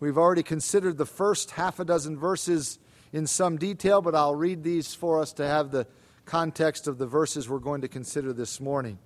We've 0.00 0.18
already 0.18 0.42
considered 0.42 0.98
the 0.98 1.06
first 1.06 1.52
half 1.52 1.78
a 1.78 1.84
dozen 1.84 2.18
verses 2.18 2.80
in 3.12 3.28
some 3.28 3.58
detail, 3.58 4.02
but 4.02 4.12
I'll 4.12 4.34
read 4.34 4.64
these 4.64 4.92
for 4.92 5.20
us 5.20 5.32
to 5.34 5.46
have 5.46 5.70
the 5.70 5.86
context 6.24 6.88
of 6.88 6.98
the 6.98 7.06
verses 7.06 7.48
we're 7.48 7.60
going 7.60 7.82
to 7.82 7.86
consider 7.86 8.32
this 8.32 8.60
morning. 8.60 8.98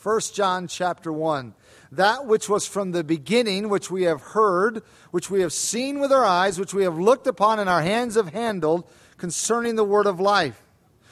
1 0.00 0.20
John 0.32 0.68
chapter 0.68 1.12
1. 1.12 1.54
That 1.90 2.24
which 2.24 2.48
was 2.48 2.68
from 2.68 2.92
the 2.92 3.02
beginning, 3.02 3.68
which 3.68 3.90
we 3.90 4.04
have 4.04 4.20
heard, 4.20 4.84
which 5.10 5.28
we 5.28 5.40
have 5.40 5.52
seen 5.52 5.98
with 5.98 6.12
our 6.12 6.24
eyes, 6.24 6.56
which 6.56 6.72
we 6.72 6.84
have 6.84 6.96
looked 6.96 7.26
upon 7.26 7.58
and 7.58 7.68
our 7.68 7.82
hands 7.82 8.14
have 8.14 8.28
handled, 8.28 8.88
concerning 9.16 9.74
the 9.74 9.82
word 9.82 10.06
of 10.06 10.20
life. 10.20 10.62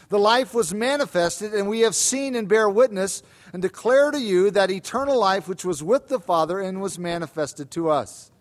The 0.09 0.19
life 0.21 0.55
was 0.55 0.73
manifested, 0.73 1.53
and 1.53 1.69
we 1.69 1.81
have 1.81 1.97
seen 1.97 2.37
and 2.37 2.47
bear 2.47 2.69
witness, 2.69 3.23
and 3.55 3.63
declare 3.63 4.11
to 4.11 4.19
you 4.19 4.51
that 4.51 4.69
eternal 4.69 5.17
life 5.17 5.47
which 5.47 5.65
was 5.65 5.81
with 5.81 6.09
the 6.09 6.19
Father 6.19 6.59
and 6.59 6.83
was 6.83 6.99
manifested 6.99 7.71
to 7.71 7.89
us. 7.89 8.33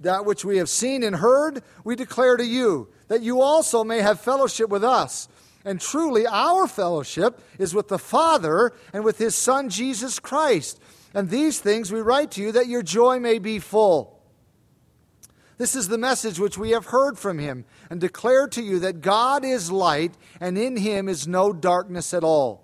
That 0.00 0.24
which 0.24 0.46
we 0.46 0.56
have 0.56 0.70
seen 0.70 1.02
and 1.02 1.16
heard, 1.16 1.62
we 1.84 1.94
declare 1.94 2.38
to 2.38 2.46
you, 2.46 2.88
that 3.08 3.20
you 3.20 3.42
also 3.42 3.84
may 3.84 4.00
have 4.00 4.18
fellowship 4.18 4.70
with 4.70 4.82
us. 4.82 5.28
And 5.62 5.78
truly, 5.78 6.26
our 6.26 6.66
fellowship 6.66 7.38
is 7.58 7.74
with 7.74 7.88
the 7.88 7.98
Father 7.98 8.72
and 8.94 9.04
with 9.04 9.18
His 9.18 9.34
Son, 9.34 9.68
Jesus 9.68 10.18
Christ. 10.18 10.80
And 11.12 11.28
these 11.28 11.60
things 11.60 11.92
we 11.92 12.00
write 12.00 12.30
to 12.30 12.40
you 12.40 12.50
that 12.52 12.66
your 12.66 12.82
joy 12.82 13.20
may 13.20 13.38
be 13.38 13.58
full. 13.58 14.22
This 15.58 15.74
is 15.74 15.88
the 15.88 15.98
message 15.98 16.38
which 16.38 16.56
we 16.56 16.70
have 16.70 16.86
heard 16.86 17.18
from 17.18 17.38
Him 17.38 17.66
and 17.90 18.00
declare 18.00 18.48
to 18.48 18.62
you 18.62 18.78
that 18.78 19.02
God 19.02 19.44
is 19.44 19.70
light, 19.70 20.14
and 20.40 20.56
in 20.56 20.78
Him 20.78 21.10
is 21.10 21.28
no 21.28 21.52
darkness 21.52 22.14
at 22.14 22.24
all. 22.24 22.63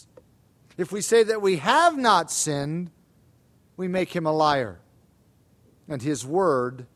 If 0.77 0.91
we 0.91 1.01
say 1.01 1.23
that 1.23 1.41
we 1.41 1.57
have 1.57 1.97
not 1.97 2.31
sinned, 2.31 2.91
we 3.77 3.87
make 3.87 4.15
him 4.15 4.25
a 4.25 4.31
liar, 4.31 4.79
and 5.87 6.01
his 6.01 6.25
word 6.25 6.87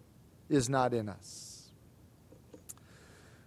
is 0.50 0.70
not 0.70 0.94
in 0.94 1.10
us. 1.10 1.72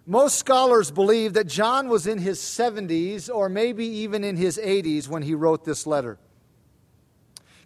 Most 0.06 0.38
scholars 0.38 0.90
believe 0.90 1.34
that 1.34 1.46
John 1.46 1.88
was 1.88 2.06
in 2.06 2.18
his 2.18 2.38
70s 2.40 3.28
or 3.32 3.48
maybe 3.48 3.84
even 3.86 4.24
in 4.24 4.36
his 4.36 4.58
80s 4.58 5.06
when 5.06 5.22
he 5.22 5.34
wrote 5.34 5.64
this 5.64 5.86
letter. 5.86 6.18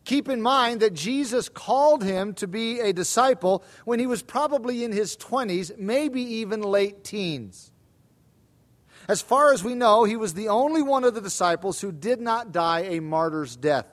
Keep 0.04 0.28
in 0.28 0.42
mind 0.42 0.81
that 0.81 0.95
Jesus 0.95 1.49
called 1.49 2.02
him 2.02 2.35
to 2.35 2.49
be 2.49 2.81
a 2.81 2.92
disciple 2.92 3.62
when 3.85 4.00
he 4.00 4.07
was 4.07 4.23
probably 4.23 4.83
in 4.83 4.90
his 4.90 5.16
20s, 5.16 5.78
maybe 5.78 6.21
even 6.21 6.61
late 6.61 7.04
teens. 7.04 7.72
As 9.09 9.21
far 9.21 9.52
as 9.52 9.64
we 9.64 9.75
know, 9.75 10.04
he 10.04 10.16
was 10.16 10.35
the 10.35 10.49
only 10.49 10.82
one 10.82 11.04
of 11.04 11.14
the 11.14 11.21
disciples 11.21 11.80
who 11.80 11.92
did 11.92 12.21
not 12.21 12.52
die 12.52 12.80
a 12.80 13.00
martyr's 13.00 13.56
death. 13.56 13.87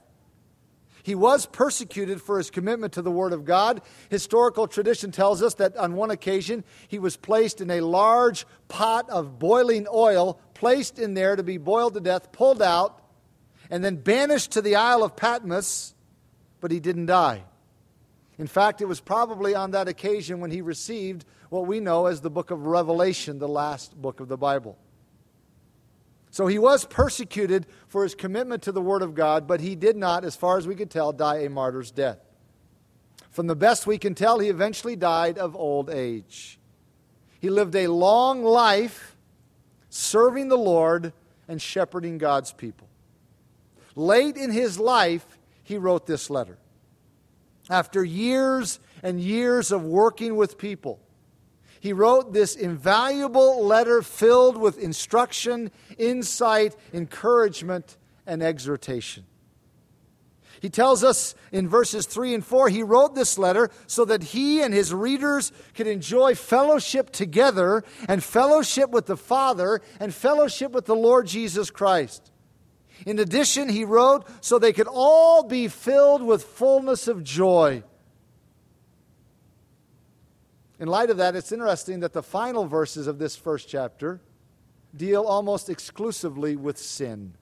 He 1.02 1.16
was 1.16 1.46
persecuted 1.46 2.22
for 2.22 2.38
his 2.38 2.52
commitment 2.52 2.94
to 2.94 3.02
the 3.02 3.12
Word 3.12 3.34
of 3.34 3.46
God. 3.46 3.82
Historical 4.10 4.68
tradition 4.68 5.12
tells 5.12 5.42
us 5.42 5.56
that 5.56 5.76
on 5.78 5.94
one 5.94 6.12
occasion 6.12 6.64
he 6.88 7.00
was 7.00 7.18
placed 7.18 7.62
in 7.62 7.72
a 7.72 7.82
large 7.82 8.46
pot 8.68 9.10
of 9.10 9.40
boiling 9.40 9.88
oil, 9.92 10.40
placed 10.54 11.00
in 11.00 11.14
there 11.14 11.36
to 11.36 11.44
be 11.44 11.58
boiled 11.58 11.96
to 11.96 12.00
death, 12.00 12.32
pulled 12.32 12.62
out, 12.62 13.02
and 13.72 13.84
then 13.84 13.96
banished 13.96 14.52
to 14.52 14.62
the 14.62 14.76
Isle 14.76 15.04
of 15.04 15.16
Patmos, 15.16 15.96
but 16.60 16.70
he 16.70 16.80
didn't 16.80 17.08
die. 17.08 17.44
In 18.38 18.48
fact, 18.48 18.82
it 18.82 18.86
was 18.86 19.00
probably 19.00 19.56
on 19.56 19.72
that 19.72 19.88
occasion 19.88 20.40
when 20.40 20.52
he 20.52 20.62
received 20.62 21.26
what 21.50 21.66
we 21.66 21.80
know 21.80 22.06
as 22.06 22.22
the 22.22 22.30
book 22.30 22.52
of 22.52 22.66
Revelation, 22.66 23.40
the 23.40 23.48
last 23.48 24.00
book 24.00 24.20
of 24.20 24.28
the 24.28 24.38
Bible. 24.38 24.78
So 26.32 26.48
he 26.48 26.60
was 26.60 26.86
persecuted 26.86 27.66
for 27.88 28.04
his 28.04 28.16
commitment 28.16 28.64
to 28.64 28.72
the 28.72 28.82
Word 28.82 29.02
of 29.02 29.16
God, 29.16 29.48
but 29.48 29.62
he 29.62 29.76
did 29.76 29.98
not, 29.98 30.24
as 30.24 30.36
far 30.36 30.58
as 30.58 30.68
we 30.68 30.76
could 30.76 30.92
tell, 30.92 31.12
die 31.12 31.40
a 31.40 31.50
martyr's 31.50 31.92
death. 31.92 32.20
From 33.32 33.48
the 33.48 33.56
best 33.56 33.88
we 33.88 33.98
can 33.98 34.16
tell, 34.16 34.40
he 34.40 34.50
eventually 34.50 34.96
died 34.96 35.38
of 35.38 35.56
old 35.56 35.90
age. 35.90 36.60
He 37.40 37.50
lived 37.50 37.76
a 37.76 37.88
long 37.88 38.44
life 38.44 39.16
serving 39.90 40.50
the 40.50 40.58
Lord 40.58 41.14
and 41.48 41.62
shepherding 41.62 42.18
God's 42.18 42.52
people. 42.54 42.88
Late 43.96 44.38
in 44.38 44.52
his 44.52 44.80
life, 44.80 45.26
he 45.64 45.78
wrote 45.78 46.06
this 46.06 46.30
letter. 46.30 46.58
After 47.70 48.04
years 48.04 48.80
and 49.04 49.20
years 49.20 49.72
of 49.72 49.84
working 49.84 50.36
with 50.36 50.58
people, 50.58 51.00
he 51.80 51.94
wrote 51.94 52.34
this 52.34 52.56
invaluable 52.56 53.66
letter 53.66 54.02
filled 54.02 54.58
with 54.58 54.78
instruction, 54.78 55.72
insight, 55.98 56.76
encouragement, 56.94 57.98
and 58.26 58.44
exhortation. 58.44 59.26
He 60.62 60.70
tells 60.70 61.04
us 61.04 61.36
in 61.52 61.70
verses 61.70 62.06
3 62.06 62.34
and 62.34 62.46
4 62.46 62.70
he 62.70 62.84
wrote 62.84 63.16
this 63.16 63.38
letter 63.38 63.70
so 63.88 64.04
that 64.06 64.24
he 64.24 64.62
and 64.62 64.74
his 64.74 64.94
readers 64.94 65.54
could 65.74 65.88
enjoy 65.88 66.36
fellowship 66.36 67.12
together 67.12 67.84
and 68.10 68.22
fellowship 68.24 68.90
with 68.90 69.06
the 69.06 69.18
Father 69.18 69.82
and 70.00 70.14
fellowship 70.14 70.74
with 70.74 70.86
the 70.86 70.96
Lord 70.96 71.28
Jesus 71.28 71.72
Christ. 71.72 72.32
In 73.06 73.20
addition, 73.20 73.70
he 73.70 73.86
wrote 73.86 74.28
so 74.42 74.60
they 74.60 74.74
could 74.74 74.88
all 74.88 75.44
be 75.44 75.70
filled 75.70 76.22
with 76.22 76.44
fullness 76.44 77.08
of 77.08 77.24
joy. 77.24 77.84
In 80.80 80.88
light 80.88 81.10
of 81.10 81.18
that, 81.18 81.36
it's 81.36 81.52
interesting 81.52 82.00
that 82.00 82.14
the 82.14 82.24
final 82.24 82.66
verses 82.66 83.08
of 83.08 83.20
this 83.20 83.36
first 83.36 83.68
chapter 83.68 84.22
deal 84.96 85.24
almost 85.24 85.70
exclusively 85.70 86.56
with 86.56 86.78
sin. 86.78 87.34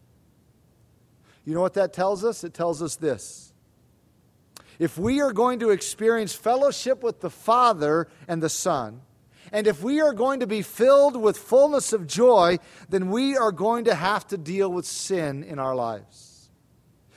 You 1.46 1.54
know 1.54 1.62
what 1.62 1.76
that 1.76 1.94
tells 1.94 2.26
us? 2.26 2.44
It 2.44 2.54
tells 2.54 2.82
us 2.82 2.96
this. 2.96 3.54
If 4.80 4.98
we 4.98 5.22
are 5.22 5.32
going 5.32 5.60
to 5.60 5.70
experience 5.70 6.34
fellowship 6.34 7.04
with 7.04 7.22
the 7.22 7.30
Father 7.30 8.08
and 8.28 8.42
the 8.42 8.50
Son, 8.50 9.02
and 9.52 9.66
if 9.66 9.82
we 9.82 10.02
are 10.02 10.14
going 10.14 10.42
to 10.42 10.48
be 10.48 10.62
filled 10.62 11.16
with 11.16 11.38
fullness 11.38 11.94
of 11.94 12.06
joy, 12.06 12.58
then 12.90 13.10
we 13.10 13.38
are 13.38 13.52
going 13.52 13.86
to 13.86 13.96
have 13.96 14.28
to 14.28 14.38
deal 14.38 14.72
with 14.72 14.86
sin 14.86 15.44
in 15.44 15.58
our 15.58 15.74
lives. 15.74 16.50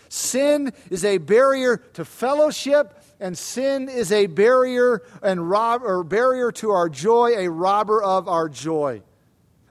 Sin 0.08 0.72
is 0.90 1.04
a 1.04 1.18
barrier 1.18 1.76
to 1.94 2.04
fellowship 2.04 3.02
and 3.20 3.36
sin 3.36 3.88
is 3.88 4.10
a 4.10 4.26
barrier 4.26 5.02
and 5.22 5.48
rob 5.48 5.82
or 5.82 6.02
barrier 6.02 6.50
to 6.52 6.70
our 6.70 6.88
joy, 6.88 7.34
a 7.36 7.48
robber 7.48 8.02
of 8.02 8.26
our 8.26 8.48
joy. 8.48 9.02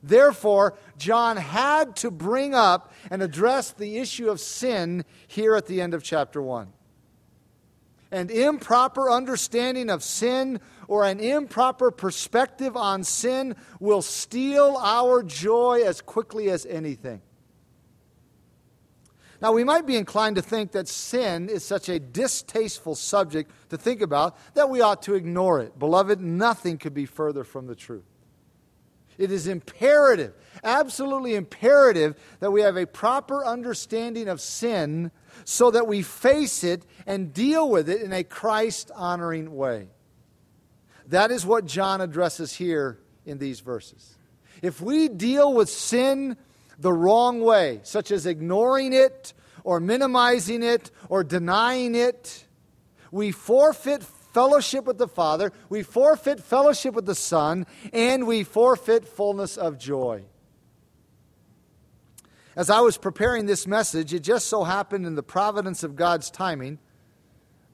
Therefore, 0.02 0.78
John 0.98 1.36
had 1.36 1.96
to 1.98 2.12
bring 2.12 2.54
up 2.54 2.94
and 3.12 3.22
address 3.22 3.72
the 3.72 3.98
issue 3.98 4.30
of 4.30 4.40
sin 4.40 5.04
here 5.28 5.56
at 5.56 5.66
the 5.66 5.82
end 5.82 5.94
of 5.94 6.04
chapter 6.04 6.42
1. 6.42 6.72
An 8.12 8.30
improper 8.30 9.10
understanding 9.12 9.90
of 9.90 10.04
sin 10.04 10.62
or 10.88 11.06
an 11.06 11.20
improper 11.20 11.92
perspective 11.92 12.78
on 12.78 13.04
sin 13.04 13.56
will 13.80 14.02
steal 14.02 14.78
our 14.82 15.22
joy 15.22 15.84
as 15.86 16.02
quickly 16.02 16.50
as 16.50 16.66
anything. 16.66 17.22
Now, 19.42 19.54
we 19.54 19.64
might 19.64 19.86
be 19.86 19.96
inclined 19.96 20.36
to 20.36 20.42
think 20.42 20.74
that 20.74 20.88
sin 20.88 21.48
is 21.48 21.64
such 21.64 21.88
a 21.88 22.00
distasteful 22.00 22.96
subject 22.96 23.52
to 23.70 23.78
think 23.78 24.02
about 24.02 24.38
that 24.56 24.70
we 24.70 24.82
ought 24.82 25.02
to 25.04 25.16
ignore 25.16 25.62
it. 25.62 25.80
Beloved, 25.80 26.20
nothing 26.20 26.78
could 26.78 26.94
be 26.94 27.06
further 27.06 27.46
from 27.46 27.68
the 27.68 27.76
truth. 27.76 28.04
It 29.18 29.32
is 29.32 29.48
imperative, 29.48 30.34
absolutely 30.64 31.36
imperative, 31.36 32.16
that 32.40 32.52
we 32.52 32.62
have 32.62 32.78
a 32.78 32.86
proper 32.88 33.46
understanding 33.46 34.30
of 34.30 34.40
sin 34.40 35.12
so 35.44 35.72
that 35.72 35.88
we 35.88 36.02
face 36.02 36.64
it 36.64 36.86
and 37.06 37.34
deal 37.34 37.70
with 37.70 37.90
it 37.90 38.02
in 38.02 38.14
a 38.14 38.24
Christ 38.24 38.92
honoring 38.96 39.56
way. 39.56 39.90
That 41.08 41.32
is 41.32 41.46
what 41.46 41.66
John 41.66 42.02
addresses 42.02 42.54
here 42.54 43.00
in 43.26 43.40
these 43.40 43.60
verses. 43.60 44.16
If 44.62 44.80
we 44.80 45.10
deal 45.10 45.54
with 45.54 45.70
sin 45.70 46.38
the 46.80 46.94
wrong 46.94 47.42
way, 47.42 47.82
such 47.84 48.12
as 48.12 48.26
ignoring 48.26 48.94
it 48.94 49.34
or 49.64 49.80
minimizing 49.80 50.64
it 50.64 50.92
or 51.10 51.24
denying 51.24 51.94
it, 51.94 52.46
we 53.12 53.32
forfeit 53.32 54.04
fellowship 54.04 54.86
with 54.86 54.98
the 54.98 55.08
Father, 55.08 55.52
we 55.70 55.84
forfeit 55.84 56.40
fellowship 56.40 56.94
with 56.94 57.06
the 57.06 57.16
Son, 57.16 57.66
and 57.92 58.26
we 58.26 58.44
forfeit 58.44 59.06
fullness 59.08 59.58
of 59.58 59.78
joy. 59.78 60.24
As 62.56 62.70
I 62.70 62.82
was 62.82 62.98
preparing 62.98 63.46
this 63.46 63.66
message, 63.68 64.14
it 64.14 64.20
just 64.20 64.48
so 64.48 64.64
happened 64.64 65.06
in 65.06 65.16
the 65.16 65.24
providence 65.24 65.84
of 65.84 65.96
God's 65.96 66.30
timing 66.30 66.80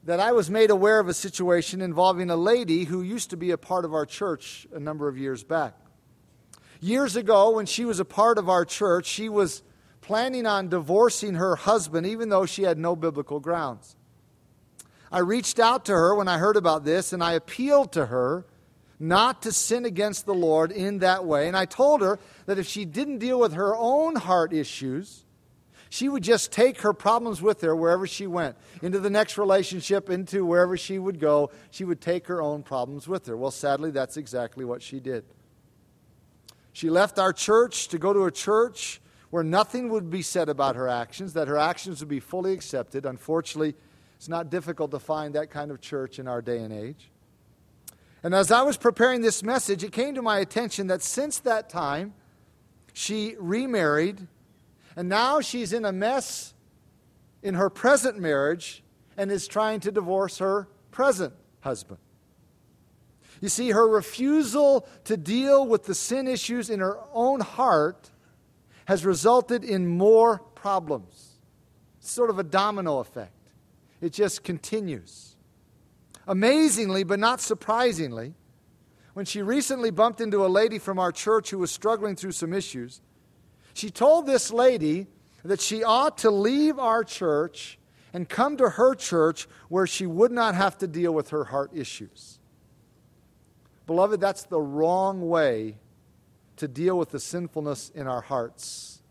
that 0.04 0.20
I 0.20 0.32
was 0.32 0.48
made 0.48 0.70
aware 0.70 1.00
of 1.00 1.08
a 1.08 1.14
situation 1.14 1.80
involving 1.80 2.30
a 2.30 2.36
lady 2.36 2.84
who 2.84 3.02
used 3.02 3.30
to 3.30 3.36
be 3.36 3.50
a 3.50 3.58
part 3.58 3.84
of 3.84 3.92
our 3.92 4.06
church 4.06 4.66
a 4.72 4.78
number 4.78 5.08
of 5.08 5.18
years 5.18 5.42
back. 5.42 5.74
Years 6.80 7.16
ago, 7.16 7.50
when 7.50 7.66
she 7.66 7.84
was 7.84 8.00
a 8.00 8.04
part 8.04 8.38
of 8.38 8.48
our 8.48 8.64
church, 8.64 9.06
she 9.06 9.28
was 9.28 9.62
planning 10.00 10.46
on 10.46 10.68
divorcing 10.68 11.34
her 11.34 11.56
husband, 11.56 12.06
even 12.06 12.28
though 12.28 12.46
she 12.46 12.62
had 12.62 12.78
no 12.78 12.94
biblical 12.94 13.40
grounds. 13.40 13.96
I 15.10 15.20
reached 15.20 15.58
out 15.58 15.84
to 15.86 15.92
her 15.92 16.14
when 16.14 16.28
I 16.28 16.38
heard 16.38 16.56
about 16.56 16.84
this 16.84 17.12
and 17.12 17.22
I 17.22 17.32
appealed 17.32 17.92
to 17.92 18.06
her 18.06 18.46
not 18.98 19.42
to 19.42 19.52
sin 19.52 19.84
against 19.84 20.26
the 20.26 20.34
Lord 20.34 20.72
in 20.72 20.98
that 20.98 21.24
way. 21.24 21.48
And 21.48 21.56
I 21.56 21.64
told 21.64 22.00
her 22.00 22.18
that 22.46 22.58
if 22.58 22.66
she 22.66 22.84
didn't 22.84 23.18
deal 23.18 23.38
with 23.38 23.52
her 23.54 23.76
own 23.76 24.16
heart 24.16 24.52
issues, 24.52 25.24
she 25.88 26.08
would 26.08 26.22
just 26.22 26.50
take 26.50 26.80
her 26.80 26.92
problems 26.92 27.40
with 27.40 27.60
her 27.60 27.74
wherever 27.76 28.06
she 28.06 28.26
went, 28.26 28.56
into 28.82 28.98
the 28.98 29.10
next 29.10 29.38
relationship, 29.38 30.10
into 30.10 30.44
wherever 30.44 30.76
she 30.76 30.98
would 30.98 31.20
go. 31.20 31.50
She 31.70 31.84
would 31.84 32.00
take 32.00 32.26
her 32.26 32.42
own 32.42 32.62
problems 32.62 33.06
with 33.06 33.26
her. 33.26 33.36
Well, 33.36 33.50
sadly, 33.50 33.90
that's 33.90 34.16
exactly 34.16 34.64
what 34.64 34.82
she 34.82 34.98
did. 34.98 35.24
She 36.76 36.90
left 36.90 37.18
our 37.18 37.32
church 37.32 37.88
to 37.88 37.98
go 37.98 38.12
to 38.12 38.26
a 38.26 38.30
church 38.30 39.00
where 39.30 39.42
nothing 39.42 39.88
would 39.88 40.10
be 40.10 40.20
said 40.20 40.50
about 40.50 40.76
her 40.76 40.88
actions, 40.88 41.32
that 41.32 41.48
her 41.48 41.56
actions 41.56 42.00
would 42.00 42.08
be 42.10 42.20
fully 42.20 42.52
accepted. 42.52 43.06
Unfortunately, 43.06 43.74
it's 44.16 44.28
not 44.28 44.50
difficult 44.50 44.90
to 44.90 44.98
find 44.98 45.34
that 45.36 45.48
kind 45.48 45.70
of 45.70 45.80
church 45.80 46.18
in 46.18 46.28
our 46.28 46.42
day 46.42 46.58
and 46.58 46.74
age. 46.74 47.10
And 48.22 48.34
as 48.34 48.50
I 48.50 48.60
was 48.60 48.76
preparing 48.76 49.22
this 49.22 49.42
message, 49.42 49.84
it 49.84 49.92
came 49.92 50.14
to 50.16 50.20
my 50.20 50.40
attention 50.40 50.88
that 50.88 51.00
since 51.00 51.38
that 51.38 51.70
time, 51.70 52.12
she 52.92 53.36
remarried, 53.38 54.28
and 54.96 55.08
now 55.08 55.40
she's 55.40 55.72
in 55.72 55.86
a 55.86 55.92
mess 55.92 56.52
in 57.42 57.54
her 57.54 57.70
present 57.70 58.18
marriage 58.18 58.84
and 59.16 59.32
is 59.32 59.48
trying 59.48 59.80
to 59.80 59.90
divorce 59.90 60.36
her 60.40 60.68
present 60.90 61.32
husband. 61.60 62.00
You 63.40 63.48
see, 63.48 63.70
her 63.70 63.86
refusal 63.86 64.86
to 65.04 65.16
deal 65.16 65.66
with 65.66 65.84
the 65.84 65.94
sin 65.94 66.26
issues 66.26 66.70
in 66.70 66.80
her 66.80 66.98
own 67.12 67.40
heart 67.40 68.10
has 68.86 69.04
resulted 69.04 69.64
in 69.64 69.86
more 69.86 70.38
problems. 70.38 71.38
It's 71.98 72.10
sort 72.10 72.30
of 72.30 72.38
a 72.38 72.44
domino 72.44 72.98
effect, 72.98 73.52
it 74.00 74.12
just 74.12 74.44
continues. 74.44 75.36
Amazingly, 76.28 77.04
but 77.04 77.18
not 77.20 77.40
surprisingly, 77.40 78.34
when 79.14 79.24
she 79.24 79.42
recently 79.42 79.90
bumped 79.90 80.20
into 80.20 80.44
a 80.44 80.48
lady 80.48 80.78
from 80.78 80.98
our 80.98 81.12
church 81.12 81.50
who 81.50 81.58
was 81.58 81.70
struggling 81.70 82.16
through 82.16 82.32
some 82.32 82.52
issues, 82.52 83.00
she 83.74 83.90
told 83.90 84.26
this 84.26 84.52
lady 84.52 85.06
that 85.44 85.60
she 85.60 85.84
ought 85.84 86.18
to 86.18 86.30
leave 86.30 86.78
our 86.78 87.04
church 87.04 87.78
and 88.12 88.28
come 88.28 88.56
to 88.56 88.70
her 88.70 88.94
church 88.94 89.46
where 89.68 89.86
she 89.86 90.06
would 90.06 90.32
not 90.32 90.54
have 90.54 90.78
to 90.78 90.86
deal 90.86 91.12
with 91.12 91.30
her 91.30 91.44
heart 91.44 91.70
issues. 91.74 92.35
Beloved, 93.86 94.20
that's 94.20 94.44
the 94.44 94.60
wrong 94.60 95.28
way 95.28 95.78
to 96.56 96.66
deal 96.66 96.98
with 96.98 97.10
the 97.10 97.20
sinfulness 97.20 97.90
in 97.94 98.06
our 98.06 98.20
hearts. 98.20 99.02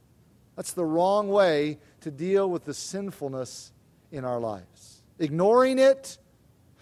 That's 0.56 0.74
the 0.74 0.86
wrong 0.86 1.30
way 1.30 1.80
to 2.02 2.12
deal 2.12 2.50
with 2.50 2.66
the 2.66 2.74
sinfulness 2.74 3.72
in 4.12 4.26
our 4.26 4.40
lives. 4.40 5.04
Ignoring 5.20 5.80
it, 5.80 6.18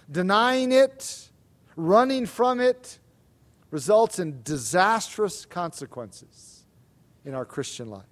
denying 0.09 0.71
it, 0.71 1.29
running 1.75 2.25
from 2.25 2.59
it 2.59 2.99
results 3.71 4.19
in 4.19 4.41
disastrous 4.43 5.45
consequences 5.45 6.65
in 7.25 7.33
our 7.33 7.45
Christian 7.45 7.89
lives. 7.89 8.07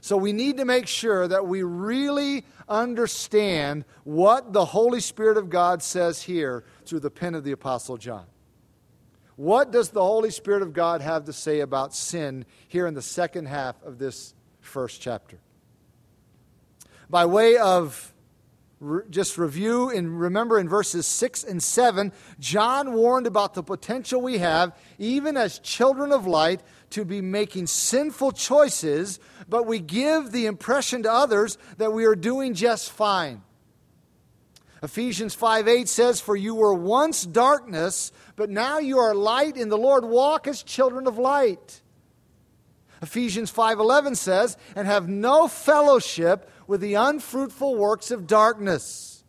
So 0.00 0.16
we 0.16 0.32
need 0.32 0.56
to 0.56 0.64
make 0.64 0.86
sure 0.86 1.28
that 1.28 1.46
we 1.46 1.62
really 1.62 2.44
understand 2.68 3.84
what 4.04 4.52
the 4.52 4.64
Holy 4.64 5.00
Spirit 5.00 5.36
of 5.36 5.50
God 5.50 5.82
says 5.82 6.22
here 6.22 6.64
through 6.86 7.00
the 7.00 7.10
pen 7.10 7.34
of 7.34 7.44
the 7.44 7.52
Apostle 7.52 7.96
John. 7.96 8.24
What 9.38 9.70
does 9.70 9.90
the 9.90 10.02
Holy 10.02 10.32
Spirit 10.32 10.62
of 10.62 10.72
God 10.72 11.00
have 11.00 11.26
to 11.26 11.32
say 11.32 11.60
about 11.60 11.94
sin 11.94 12.44
here 12.66 12.88
in 12.88 12.94
the 12.94 13.02
second 13.02 13.46
half 13.46 13.80
of 13.84 13.96
this 13.96 14.34
first 14.60 15.00
chapter? 15.00 15.38
By 17.08 17.24
way 17.24 17.56
of 17.56 18.12
re- 18.80 19.04
just 19.08 19.38
review 19.38 19.90
and 19.90 20.20
remember 20.20 20.58
in 20.58 20.68
verses 20.68 21.06
6 21.06 21.44
and 21.44 21.62
7, 21.62 22.12
John 22.40 22.94
warned 22.94 23.28
about 23.28 23.54
the 23.54 23.62
potential 23.62 24.20
we 24.20 24.38
have, 24.38 24.76
even 24.98 25.36
as 25.36 25.60
children 25.60 26.10
of 26.10 26.26
light, 26.26 26.60
to 26.90 27.04
be 27.04 27.20
making 27.20 27.68
sinful 27.68 28.32
choices, 28.32 29.20
but 29.48 29.66
we 29.66 29.78
give 29.78 30.32
the 30.32 30.46
impression 30.46 31.04
to 31.04 31.12
others 31.12 31.58
that 31.76 31.92
we 31.92 32.06
are 32.06 32.16
doing 32.16 32.54
just 32.54 32.90
fine. 32.90 33.42
Ephesians 34.82 35.34
5 35.34 35.66
8 35.66 35.88
says, 35.88 36.20
For 36.20 36.36
you 36.36 36.54
were 36.54 36.74
once 36.74 37.24
darkness, 37.24 38.12
but 38.36 38.50
now 38.50 38.78
you 38.78 38.98
are 38.98 39.14
light 39.14 39.56
in 39.56 39.68
the 39.68 39.78
Lord. 39.78 40.04
Walk 40.04 40.46
as 40.46 40.62
children 40.62 41.06
of 41.06 41.18
light. 41.18 41.82
Ephesians 43.00 43.50
5:11 43.50 44.16
says, 44.16 44.56
"And 44.74 44.86
have 44.86 45.08
no 45.08 45.46
fellowship 45.46 46.50
with 46.66 46.80
the 46.80 46.94
unfruitful 46.94 47.76
works 47.76 48.10
of 48.10 48.26
darkness." 48.26 49.24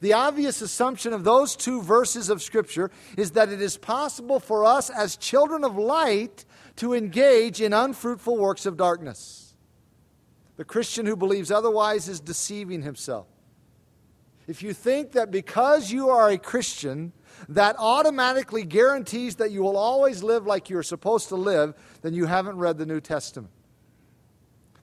The 0.00 0.12
obvious 0.12 0.60
assumption 0.60 1.12
of 1.12 1.24
those 1.24 1.56
two 1.56 1.80
verses 1.80 2.28
of 2.28 2.42
scripture 2.42 2.90
is 3.16 3.32
that 3.32 3.48
it 3.48 3.62
is 3.62 3.78
possible 3.78 4.38
for 4.38 4.64
us 4.64 4.90
as 4.90 5.16
children 5.16 5.64
of 5.64 5.78
light 5.78 6.44
to 6.76 6.92
engage 6.92 7.60
in 7.60 7.72
unfruitful 7.72 8.36
works 8.36 8.66
of 8.66 8.76
darkness. 8.76 9.54
The 10.56 10.64
Christian 10.64 11.06
who 11.06 11.16
believes 11.16 11.50
otherwise 11.50 12.08
is 12.08 12.20
deceiving 12.20 12.82
himself. 12.82 13.26
If 14.46 14.62
you 14.62 14.74
think 14.74 15.12
that 15.12 15.30
because 15.30 15.90
you 15.90 16.10
are 16.10 16.28
a 16.28 16.38
Christian, 16.38 17.12
that 17.48 17.76
automatically 17.78 18.64
guarantees 18.64 19.36
that 19.36 19.50
you 19.50 19.62
will 19.62 19.76
always 19.76 20.22
live 20.22 20.46
like 20.46 20.70
you're 20.70 20.82
supposed 20.82 21.28
to 21.28 21.36
live, 21.36 21.74
then 22.02 22.14
you 22.14 22.26
haven't 22.26 22.58
read 22.58 22.78
the 22.78 22.86
New 22.86 23.00
Testament. 23.00 23.52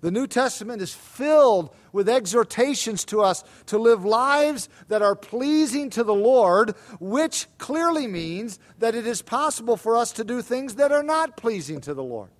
The 0.02 0.12
New 0.12 0.26
Testament 0.26 0.82
is 0.82 0.94
filled 0.94 1.76
with 1.94 2.10
exhortations 2.10 3.06
to 3.06 3.22
us 3.22 3.44
to 3.68 3.78
live 3.78 4.04
lives 4.04 4.68
that 4.88 5.04
are 5.04 5.16
pleasing 5.16 5.92
to 5.92 6.04
the 6.04 6.14
Lord, 6.14 6.76
which 7.00 7.48
clearly 7.60 8.08
means 8.08 8.58
that 8.80 8.96
it 8.96 9.06
is 9.06 9.22
possible 9.22 9.78
for 9.78 9.96
us 9.96 10.12
to 10.14 10.24
do 10.24 10.42
things 10.42 10.76
that 10.76 10.92
are 10.92 11.04
not 11.04 11.38
pleasing 11.38 11.82
to 11.82 11.94
the 11.94 12.04
Lord. 12.04 12.32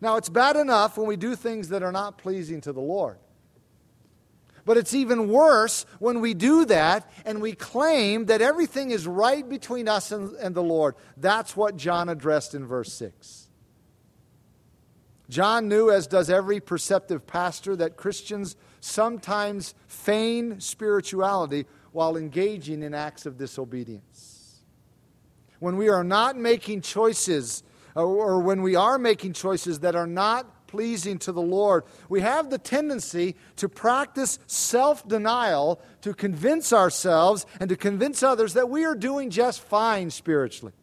Now, 0.00 0.16
it's 0.16 0.30
bad 0.30 0.56
enough 0.56 0.96
when 0.96 1.06
we 1.06 1.16
do 1.16 1.36
things 1.36 1.68
that 1.68 1.82
are 1.82 1.92
not 1.92 2.16
pleasing 2.16 2.62
to 2.62 2.72
the 2.72 2.80
Lord. 2.80 3.18
But 4.68 4.76
it's 4.76 4.92
even 4.92 5.28
worse 5.28 5.86
when 5.98 6.20
we 6.20 6.34
do 6.34 6.66
that 6.66 7.10
and 7.24 7.40
we 7.40 7.54
claim 7.54 8.26
that 8.26 8.42
everything 8.42 8.90
is 8.90 9.06
right 9.06 9.48
between 9.48 9.88
us 9.88 10.12
and, 10.12 10.34
and, 10.34 10.54
the 10.54 10.62
Lord. 10.62 10.94
That's 11.16 11.56
what 11.56 11.78
John 11.78 12.10
addressed 12.10 12.54
in 12.54 12.66
verse 12.66 12.92
6. 12.92 13.48
John 15.30 15.68
knew, 15.68 15.90
as 15.90 16.06
does 16.06 16.28
every 16.28 16.60
perceptive 16.60 17.26
pastor, 17.26 17.76
that 17.76 17.96
Christians 17.96 18.56
sometimes 18.80 19.74
feign 19.86 20.60
spirituality 20.60 21.64
while 21.92 22.18
engaging 22.18 22.82
in 22.82 22.92
acts 22.92 23.24
of 23.24 23.38
disobedience. 23.38 24.60
When 25.60 25.78
we 25.78 25.88
are 25.88 26.04
not 26.04 26.36
making 26.36 26.82
choices, 26.82 27.62
or, 27.94 28.04
or 28.04 28.40
when 28.40 28.60
we 28.60 28.76
are 28.76 28.98
making 28.98 29.32
choices 29.32 29.80
that 29.80 29.96
are 29.96 30.06
not 30.06 30.57
pleasing 30.68 31.18
to 31.18 31.32
the 31.32 31.42
Lord. 31.42 31.82
We 32.08 32.20
have 32.20 32.50
the 32.50 32.58
tendency 32.58 33.34
to 33.56 33.68
practice 33.68 34.38
self 34.46 35.06
denial 35.08 35.80
to 36.02 36.14
convince 36.14 36.72
ourselves 36.72 37.44
and 37.58 37.68
to 37.70 37.76
convince 37.76 38.22
others 38.22 38.54
that 38.54 38.70
we 38.70 38.84
are 38.84 38.94
doing 38.94 39.30
just 39.30 39.60
fine 39.60 40.10
spiritually. 40.10 40.74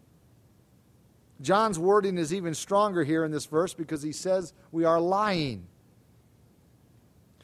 John's 1.41 1.79
wording 1.79 2.17
is 2.17 2.33
even 2.33 2.53
stronger 2.53 3.03
here 3.03 3.23
in 3.23 3.31
this 3.31 3.45
verse 3.45 3.73
because 3.73 4.01
he 4.01 4.11
says 4.11 4.53
we 4.73 4.83
are 4.83 4.99
lying. 4.99 5.67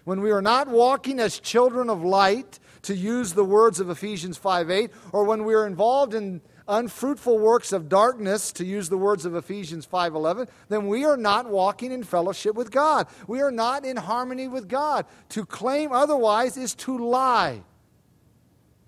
When 0.04 0.21
we 0.21 0.32
are 0.32 0.41
not 0.41 0.67
walking 0.67 1.19
as 1.19 1.39
children 1.39 1.89
of 1.89 2.04
light, 2.04 2.60
to 2.84 2.95
use 2.95 3.34
the 3.34 3.43
words 3.43 3.80
of 3.80 3.89
Ephesians 3.89 4.38
5 4.38 4.69
8, 4.69 4.91
or 5.12 5.23
when 5.23 5.45
we 5.45 5.54
are 5.54 5.65
involved 5.65 6.13
in 6.13 6.41
unfruitful 6.67 7.39
works 7.39 7.71
of 7.71 7.89
darkness 7.89 8.52
to 8.54 8.65
use 8.65 8.89
the 8.89 8.97
words 8.97 9.26
of 9.26 9.36
Ephesians 9.36 9.86
5:11 9.86 10.47
then 10.69 10.88
we 10.88 11.06
are 11.06 11.17
not 11.17 11.50
walking 11.50 11.91
in 11.91 12.04
fellowship 12.04 12.56
with 12.56 12.71
God. 12.71 13.08
We 13.28 13.41
are 13.41 13.52
not 13.52 13.86
in 13.86 13.97
harmony 13.97 14.47
with 14.47 14.67
God. 14.67 15.06
To 15.30 15.45
claim 15.45 15.91
otherwise 15.91 16.58
is 16.58 16.76
to 16.76 16.97
lie 16.97 17.63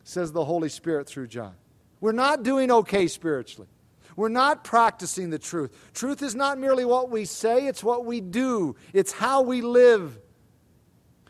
says 0.03 0.31
the 0.31 0.45
Holy 0.45 0.69
Spirit 0.69 1.07
through 1.07 1.27
John. 1.27 1.55
We're 2.01 2.11
not 2.11 2.43
doing 2.43 2.71
okay 2.71 3.07
spiritually. 3.07 3.69
We're 4.15 4.29
not 4.29 4.63
practicing 4.63 5.29
the 5.29 5.39
truth. 5.39 5.71
Truth 5.93 6.21
is 6.21 6.35
not 6.35 6.59
merely 6.59 6.85
what 6.85 7.09
we 7.09 7.25
say 7.25 7.67
it's 7.67 7.83
what 7.83 8.05
we 8.05 8.21
do. 8.21 8.75
It's 8.93 9.11
how 9.11 9.41
we 9.41 9.61
live 9.61 10.19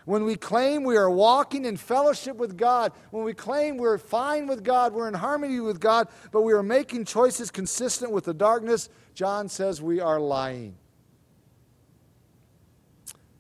when 0.06 0.26
we 0.26 0.36
claim 0.36 0.84
we 0.84 0.98
are 0.98 1.10
walking 1.10 1.66
in 1.66 1.78
fellowship 1.78 2.36
with 2.36 2.58
God, 2.58 2.92
when 3.12 3.24
we 3.24 3.34
claim 3.34 3.78
we're 3.78 3.98
fine 3.98 4.48
with 4.48 4.64
God, 4.64 4.94
we're 4.94 5.08
in 5.08 5.14
harmony 5.14 5.60
with 5.60 5.80
God, 5.80 6.08
but 6.32 6.42
we 6.42 6.54
are 6.54 6.64
making 6.64 7.06
choices 7.06 7.52
consistent 7.52 8.12
with 8.12 8.26
the 8.26 8.34
darkness, 8.34 8.90
John 9.14 9.48
says 9.48 9.82
we 9.82 10.00
are 10.00 10.20
lying. 10.20 10.76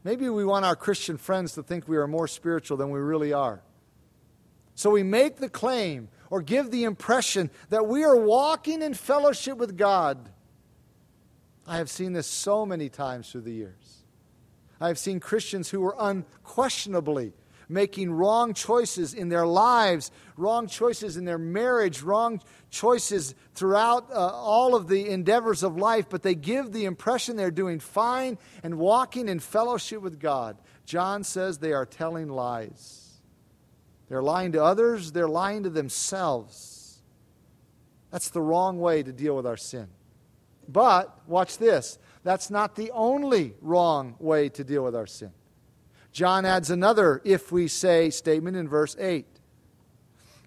Maybe 0.03 0.29
we 0.29 0.45
want 0.45 0.65
our 0.65 0.75
Christian 0.75 1.17
friends 1.17 1.53
to 1.53 1.63
think 1.63 1.87
we 1.87 1.97
are 1.97 2.07
more 2.07 2.27
spiritual 2.27 2.77
than 2.77 2.89
we 2.89 2.99
really 2.99 3.33
are. 3.33 3.61
So 4.75 4.89
we 4.89 5.03
make 5.03 5.37
the 5.37 5.49
claim 5.49 6.09
or 6.29 6.41
give 6.41 6.71
the 6.71 6.83
impression 6.83 7.49
that 7.69 7.87
we 7.87 8.03
are 8.03 8.17
walking 8.17 8.81
in 8.81 8.93
fellowship 8.93 9.57
with 9.57 9.77
God. 9.77 10.29
I 11.67 11.77
have 11.77 11.89
seen 11.89 12.13
this 12.13 12.27
so 12.27 12.65
many 12.65 12.89
times 12.89 13.31
through 13.31 13.41
the 13.41 13.53
years. 13.53 14.02
I've 14.83 14.99
seen 14.99 15.21
Christians 15.21 15.69
who 15.69 15.79
were 15.79 15.95
unquestionably 15.97 17.31
making 17.69 18.11
wrong 18.11 18.53
choices 18.53 19.13
in 19.13 19.29
their 19.29 19.47
lives, 19.47 20.11
wrong 20.35 20.67
choices 20.67 21.15
in 21.15 21.23
their 21.23 21.37
marriage, 21.37 22.01
wrong 22.01 22.41
choices 22.69 23.33
throughout 23.55 24.11
uh, 24.11 24.15
all 24.15 24.75
of 24.75 24.89
the 24.89 25.09
endeavors 25.09 25.63
of 25.63 25.77
life, 25.77 26.07
but 26.09 26.21
they 26.21 26.35
give 26.35 26.73
the 26.73 26.83
impression 26.83 27.37
they're 27.37 27.49
doing 27.49 27.79
fine 27.79 28.37
and 28.61 28.77
walking 28.77 29.29
in 29.29 29.39
fellowship 29.39 30.01
with 30.01 30.19
God. 30.19 30.57
John 30.85 31.23
says 31.23 31.57
they 31.57 31.71
are 31.71 31.85
telling 31.85 32.27
lies. 32.27 33.21
They're 34.09 34.21
lying 34.21 34.51
to 34.51 34.63
others, 34.63 35.13
they're 35.13 35.29
lying 35.29 35.63
to 35.63 35.69
themselves. 35.69 37.01
That's 38.11 38.29
the 38.29 38.41
wrong 38.41 38.79
way 38.79 39.01
to 39.01 39.13
deal 39.13 39.35
with 39.37 39.47
our 39.47 39.57
sin. 39.57 39.87
But, 40.67 41.27
watch 41.27 41.57
this, 41.57 41.97
that's 42.23 42.49
not 42.49 42.75
the 42.75 42.91
only 42.91 43.55
wrong 43.61 44.15
way 44.19 44.49
to 44.49 44.63
deal 44.63 44.83
with 44.83 44.95
our 44.95 45.07
sin. 45.07 45.31
John 46.11 46.45
adds 46.45 46.69
another 46.69 47.21
if 47.25 47.51
we 47.51 47.67
say 47.67 48.09
statement 48.09 48.55
in 48.55 48.67
verse 48.67 48.95
8. 48.97 49.25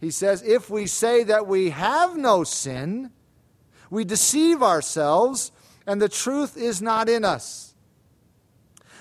He 0.01 0.11
says, 0.11 0.43
If 0.43 0.71
we 0.71 0.87
say 0.87 1.25
that 1.25 1.47
we 1.47 1.71
have 1.71 2.17
no 2.17 2.45
sin, 2.45 3.11
we 3.91 4.05
deceive 4.05 4.63
ourselves, 4.63 5.53
and 5.87 6.01
the 6.01 6.09
truth 6.09 6.57
is 6.57 6.81
not 6.81 7.09
in 7.09 7.25
us. 7.25 7.75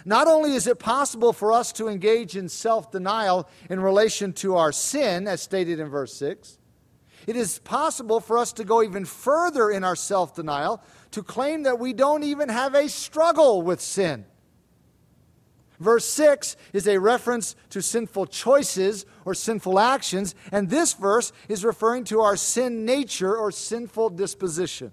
Not 0.06 0.28
only 0.28 0.54
is 0.54 0.68
it 0.68 0.78
possible 0.78 1.34
for 1.34 1.52
us 1.52 1.72
to 1.74 1.88
engage 1.88 2.36
in 2.36 2.50
self 2.50 2.92
denial 2.92 3.50
in 3.70 3.80
relation 3.80 4.34
to 4.34 4.56
our 4.56 4.72
sin, 4.72 5.28
as 5.28 5.42
stated 5.42 5.80
in 5.80 5.90
verse 5.90 6.14
6, 6.14 6.60
it 7.28 7.36
is 7.36 7.58
possible 7.60 8.20
for 8.20 8.38
us 8.38 8.54
to 8.54 8.64
go 8.64 8.84
even 8.84 9.06
further 9.06 9.72
in 9.72 9.84
our 9.84 9.96
self 9.96 10.36
denial 10.36 10.84
to 11.16 11.24
claim 11.24 11.64
that 11.64 11.80
we 11.80 11.94
don't 11.94 12.24
even 12.24 12.50
have 12.50 12.76
a 12.76 12.90
struggle 12.90 13.62
with 13.62 13.80
sin. 13.80 14.26
Verse 15.80 16.04
6 16.04 16.58
is 16.74 16.90
a 16.90 17.00
reference 17.00 17.56
to 17.70 17.82
sinful 17.82 18.26
choices 18.26 19.06
or 19.24 19.34
sinful 19.34 19.80
actions, 19.80 20.36
and 20.52 20.70
this 20.70 20.92
verse 20.92 21.32
is 21.48 21.64
referring 21.64 22.04
to 22.04 22.20
our 22.20 22.36
sin 22.36 22.84
nature 22.84 23.34
or 23.34 23.50
sinful 23.50 24.10
disposition. 24.10 24.92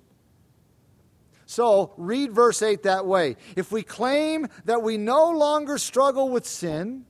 So, 1.45 1.93
read 1.97 2.31
verse 2.31 2.63
8 2.63 2.85
that 2.85 3.05
way. 3.05 3.35
If 3.57 3.73
we 3.73 3.83
claim 3.83 4.47
that 4.65 4.81
we 4.81 4.99
no 4.99 5.29
longer 5.33 5.77
struggle 5.77 6.29
with 6.29 6.47
sin, 6.47 7.05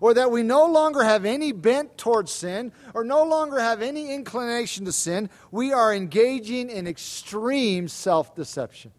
or 0.00 0.14
that 0.14 0.30
we 0.30 0.42
no 0.42 0.66
longer 0.66 1.02
have 1.02 1.24
any 1.24 1.52
bent 1.52 1.96
towards 1.96 2.32
sin, 2.32 2.72
or 2.94 3.04
no 3.04 3.24
longer 3.24 3.58
have 3.58 3.82
any 3.82 4.12
inclination 4.12 4.84
to 4.84 4.92
sin, 4.92 5.30
we 5.50 5.72
are 5.72 5.94
engaging 5.94 6.70
in 6.70 6.86
extreme 6.86 7.88
self 7.88 8.34
deception. 8.34 8.92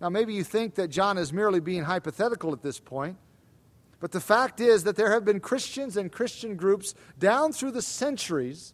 Now, 0.00 0.08
maybe 0.08 0.32
you 0.32 0.44
think 0.44 0.76
that 0.76 0.88
John 0.88 1.18
is 1.18 1.32
merely 1.32 1.60
being 1.60 1.82
hypothetical 1.82 2.52
at 2.52 2.62
this 2.62 2.80
point, 2.80 3.18
but 4.00 4.12
the 4.12 4.20
fact 4.20 4.60
is 4.60 4.84
that 4.84 4.96
there 4.96 5.12
have 5.12 5.24
been 5.24 5.40
Christians 5.40 5.96
and 5.96 6.10
Christian 6.10 6.56
groups 6.56 6.94
down 7.18 7.52
through 7.52 7.72
the 7.72 7.82
centuries 7.82 8.72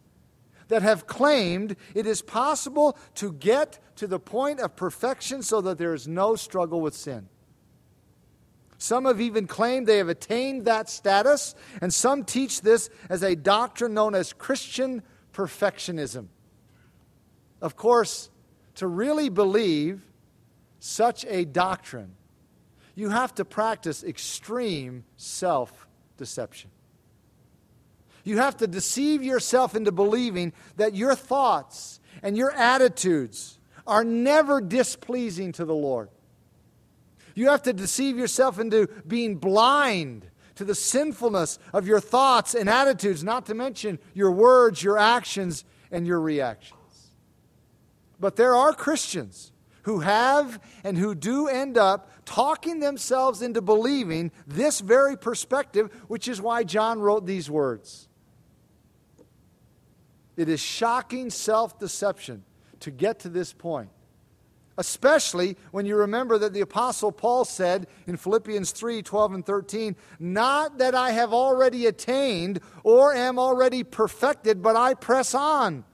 that 0.68 0.82
have 0.82 1.06
claimed 1.06 1.76
it 1.94 2.06
is 2.06 2.22
possible 2.22 2.96
to 3.16 3.32
get 3.32 3.78
to 3.96 4.06
the 4.06 4.20
point 4.20 4.60
of 4.60 4.76
perfection 4.76 5.42
so 5.42 5.60
that 5.60 5.78
there 5.78 5.94
is 5.94 6.06
no 6.06 6.36
struggle 6.36 6.80
with 6.80 6.94
sin. 6.94 7.28
Some 8.78 9.06
have 9.06 9.20
even 9.20 9.46
claimed 9.46 9.86
they 9.86 9.98
have 9.98 10.08
attained 10.08 10.66
that 10.66 10.88
status, 10.88 11.54
and 11.80 11.92
some 11.92 12.24
teach 12.24 12.60
this 12.60 12.90
as 13.08 13.22
a 13.22 13.34
doctrine 13.34 13.94
known 13.94 14.14
as 14.14 14.32
Christian 14.32 15.02
perfectionism. 15.32 16.28
Of 17.62 17.76
course, 17.76 18.30
to 18.76 18.86
really 18.86 19.28
believe 19.28 20.02
such 20.78 21.24
a 21.26 21.44
doctrine, 21.44 22.14
you 22.94 23.08
have 23.10 23.34
to 23.36 23.44
practice 23.44 24.04
extreme 24.04 25.04
self 25.16 25.86
deception. 26.16 26.70
You 28.24 28.38
have 28.38 28.56
to 28.58 28.66
deceive 28.66 29.22
yourself 29.22 29.74
into 29.74 29.92
believing 29.92 30.52
that 30.76 30.94
your 30.94 31.14
thoughts 31.14 32.00
and 32.22 32.36
your 32.36 32.50
attitudes 32.50 33.58
are 33.86 34.04
never 34.04 34.60
displeasing 34.60 35.52
to 35.52 35.64
the 35.64 35.74
Lord. 35.74 36.08
You 37.36 37.50
have 37.50 37.62
to 37.62 37.72
deceive 37.74 38.18
yourself 38.18 38.58
into 38.58 38.88
being 39.06 39.36
blind 39.36 40.26
to 40.56 40.64
the 40.64 40.74
sinfulness 40.74 41.58
of 41.74 41.86
your 41.86 42.00
thoughts 42.00 42.54
and 42.54 42.68
attitudes, 42.68 43.22
not 43.22 43.44
to 43.46 43.54
mention 43.54 43.98
your 44.14 44.32
words, 44.32 44.82
your 44.82 44.98
actions, 44.98 45.64
and 45.92 46.06
your 46.06 46.18
reactions. 46.18 47.12
But 48.18 48.36
there 48.36 48.56
are 48.56 48.72
Christians 48.72 49.52
who 49.82 50.00
have 50.00 50.58
and 50.82 50.96
who 50.96 51.14
do 51.14 51.46
end 51.46 51.76
up 51.76 52.10
talking 52.24 52.80
themselves 52.80 53.42
into 53.42 53.60
believing 53.60 54.32
this 54.46 54.80
very 54.80 55.16
perspective, 55.16 55.92
which 56.08 56.28
is 56.28 56.40
why 56.40 56.64
John 56.64 57.00
wrote 57.00 57.26
these 57.26 57.50
words. 57.50 58.08
It 60.38 60.48
is 60.48 60.60
shocking 60.60 61.28
self 61.28 61.78
deception 61.78 62.44
to 62.80 62.90
get 62.90 63.18
to 63.20 63.28
this 63.28 63.52
point. 63.52 63.90
Especially 64.78 65.56
when 65.70 65.86
you 65.86 65.96
remember 65.96 66.36
that 66.38 66.52
the 66.52 66.60
Apostle 66.60 67.10
Paul 67.10 67.44
said 67.44 67.86
in 68.06 68.16
Philippians 68.16 68.72
3 68.72 69.02
12 69.02 69.34
and 69.34 69.46
13, 69.46 69.96
Not 70.18 70.78
that 70.78 70.94
I 70.94 71.12
have 71.12 71.32
already 71.32 71.86
attained 71.86 72.60
or 72.82 73.14
am 73.14 73.38
already 73.38 73.82
perfected, 73.82 74.62
but 74.62 74.76
I 74.76 74.94
press 74.94 75.34
on 75.34 75.84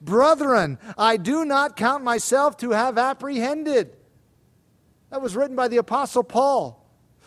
Brethren, 0.00 0.78
I 0.96 1.16
do 1.16 1.44
not 1.44 1.76
count 1.76 2.04
myself 2.04 2.56
to 2.58 2.70
have 2.70 2.98
apprehended. 2.98 3.96
That 5.10 5.22
was 5.22 5.34
written 5.34 5.56
by 5.56 5.68
the 5.68 5.78
Apostle 5.78 6.22
Paul. 6.22 6.76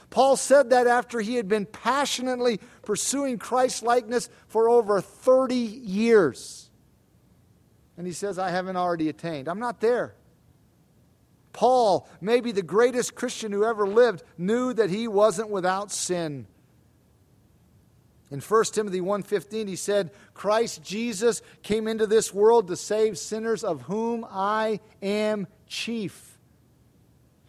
Paul 0.09 0.37
said 0.37 0.69
that 0.69 0.87
after 0.87 1.19
he 1.19 1.35
had 1.35 1.47
been 1.47 1.65
passionately 1.65 2.59
pursuing 2.83 3.37
Christ 3.37 3.83
likeness 3.83 4.29
for 4.47 4.69
over 4.69 5.01
30 5.01 5.55
years. 5.55 6.69
And 7.97 8.07
he 8.07 8.13
says, 8.13 8.39
I 8.39 8.49
haven't 8.49 8.77
already 8.77 9.09
attained. 9.09 9.47
I'm 9.47 9.59
not 9.59 9.81
there. 9.81 10.15
Paul, 11.53 12.09
maybe 12.19 12.51
the 12.51 12.63
greatest 12.63 13.15
Christian 13.15 13.51
who 13.51 13.63
ever 13.63 13.87
lived, 13.87 14.23
knew 14.37 14.73
that 14.73 14.89
he 14.89 15.07
wasn't 15.07 15.49
without 15.49 15.91
sin. 15.91 16.47
In 18.31 18.41
1 18.41 18.73
Timothy 18.73 18.99
1:15 18.99 19.67
he 19.67 19.75
said, 19.75 20.11
"Christ 20.33 20.81
Jesus 20.81 21.43
came 21.61 21.87
into 21.87 22.07
this 22.07 22.33
world 22.33 22.67
to 22.67 22.75
save 22.75 23.19
sinners 23.19 23.63
of 23.63 23.83
whom 23.83 24.25
I 24.27 24.79
am 25.03 25.45
chief." 25.67 26.39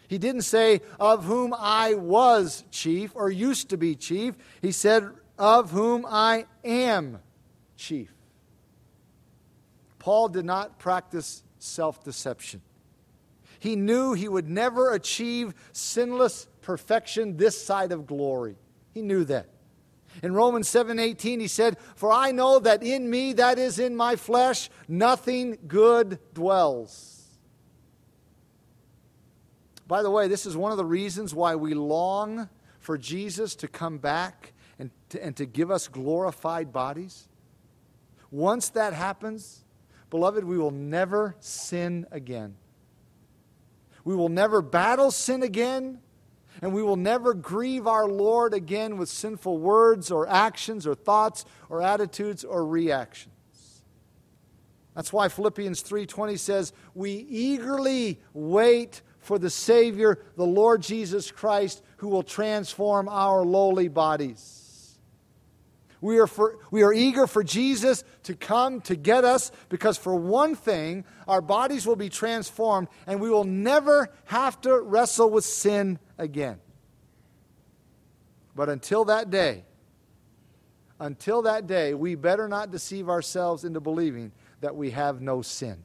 He 0.07 0.19
didn't 0.19 0.43
say 0.43 0.83
of 1.01 1.25
whom 1.25 1.55
I 1.59 1.95
was 1.95 2.65
chief 2.71 3.13
or 3.15 3.31
used 3.31 3.71
to 3.71 3.79
be 3.79 3.97
chief. 3.97 4.37
He 4.61 4.71
said 4.71 5.11
of 5.39 5.71
whom 5.71 6.05
I 6.07 6.47
am 6.63 7.21
chief. 7.77 8.13
Paul 9.99 10.29
did 10.29 10.45
not 10.45 10.79
practice 10.79 11.43
self-deception. 11.59 12.61
He 13.65 13.77
knew 13.77 14.13
he 14.13 14.29
would 14.29 14.47
never 14.47 14.93
achieve 14.93 15.55
sinless 15.73 16.49
perfection 16.61 17.39
this 17.39 17.65
side 17.65 17.93
of 17.93 18.07
glory. 18.07 18.59
He 18.93 19.01
knew 19.01 19.25
that. 19.25 19.49
In 20.23 20.35
Romans 20.35 20.69
7:18 20.69 21.41
he 21.41 21.49
said, 21.49 21.79
"For 21.97 22.13
I 22.13 22.31
know 22.31 22.59
that 22.59 22.83
in 22.83 23.09
me 23.09 23.33
that 23.33 23.59
is 23.59 23.79
in 23.79 23.97
my 23.97 24.17
flesh 24.17 24.69
nothing 24.87 25.57
good 25.67 26.19
dwells." 26.35 27.39
By 29.87 30.03
the 30.03 30.11
way, 30.11 30.29
this 30.29 30.45
is 30.45 30.59
one 30.59 30.71
of 30.71 30.77
the 30.77 30.85
reasons 30.85 31.35
why 31.35 31.57
we 31.57 31.73
long 31.73 32.51
for 32.81 32.99
Jesus 32.99 33.55
to 33.55 33.67
come 33.67 33.97
back 33.97 34.53
and 34.79 34.91
to, 35.09 35.25
and 35.25 35.35
to 35.39 35.47
give 35.47 35.71
us 35.71 35.89
glorified 35.89 36.71
bodies. 36.71 37.29
Once 38.31 38.69
that 38.69 38.93
happens, 38.93 39.65
beloved, 40.11 40.45
we 40.45 40.59
will 40.59 40.71
never 40.71 41.35
sin 41.41 42.07
again. 42.11 42.59
We 44.05 44.15
will 44.15 44.29
never 44.29 44.63
battle 44.63 45.11
sin 45.11 45.43
again 45.43 46.01
and 46.63 46.73
we 46.73 46.83
will 46.83 46.97
never 46.97 47.35
grieve 47.35 47.87
our 47.87 48.07
Lord 48.07 48.55
again 48.55 48.97
with 48.97 49.09
sinful 49.09 49.59
words 49.59 50.11
or 50.11 50.29
actions 50.29 50.87
or 50.87 50.95
thoughts 50.95 51.45
or 51.69 51.83
attitudes 51.83 52.45
or 52.45 52.65
reactions. 52.65 53.33
That's 54.95 55.13
why 55.13 55.29
Philippians 55.29 55.83
3:20 55.83 56.37
says, 56.37 56.73
"We 56.95 57.11
eagerly 57.11 58.21
wait 58.33 59.03
for 59.19 59.39
the 59.39 59.51
Savior, 59.51 60.21
the 60.37 60.47
Lord 60.47 60.83
Jesus 60.83 61.31
Christ, 61.33 61.83
who 61.97 62.09
will 62.09 62.23
transform 62.23 63.09
our 63.09 63.45
lowly 63.45 63.89
bodies." 63.89 64.64
We 66.05 66.19
are, 66.19 66.27
for, 66.27 66.59
we 66.71 66.83
are 66.83 66.93
eager 66.93 67.27
for 67.27 67.43
Jesus 67.43 68.05
to 68.25 68.35
come 68.35 68.83
to 68.83 68.95
get 68.95 69.25
us 69.25 69.51
because, 69.71 69.97
for 69.97 70.15
one 70.15 70.55
thing, 70.55 71.07
our 71.27 71.41
bodies 71.41 71.87
will 71.87 71.97
be 71.97 72.11
transformed 72.11 72.89
and 73.07 73.23
we 73.23 73.31
will 73.31 73.45
never 73.45 74.13
have 74.27 74.61
to 74.61 74.79
wrestle 74.81 75.31
with 75.31 75.47
sin 75.47 75.99
again. 76.19 76.59
But 78.55 78.69
until 78.69 79.07
that 79.07 79.31
day, 79.31 79.65
until 81.01 81.41
that 81.41 81.67
day, 81.67 81.95
we 81.95 82.17
better 82.17 82.49
not 82.49 82.71
deceive 82.71 83.09
ourselves 83.09 83.65
into 83.65 83.81
believing 83.81 84.31
that 84.61 84.77
we 84.77 84.91
have 84.91 85.23
no 85.23 85.41
sin, 85.41 85.85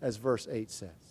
as 0.00 0.16
verse 0.16 0.48
8 0.50 0.70
says. 0.70 1.03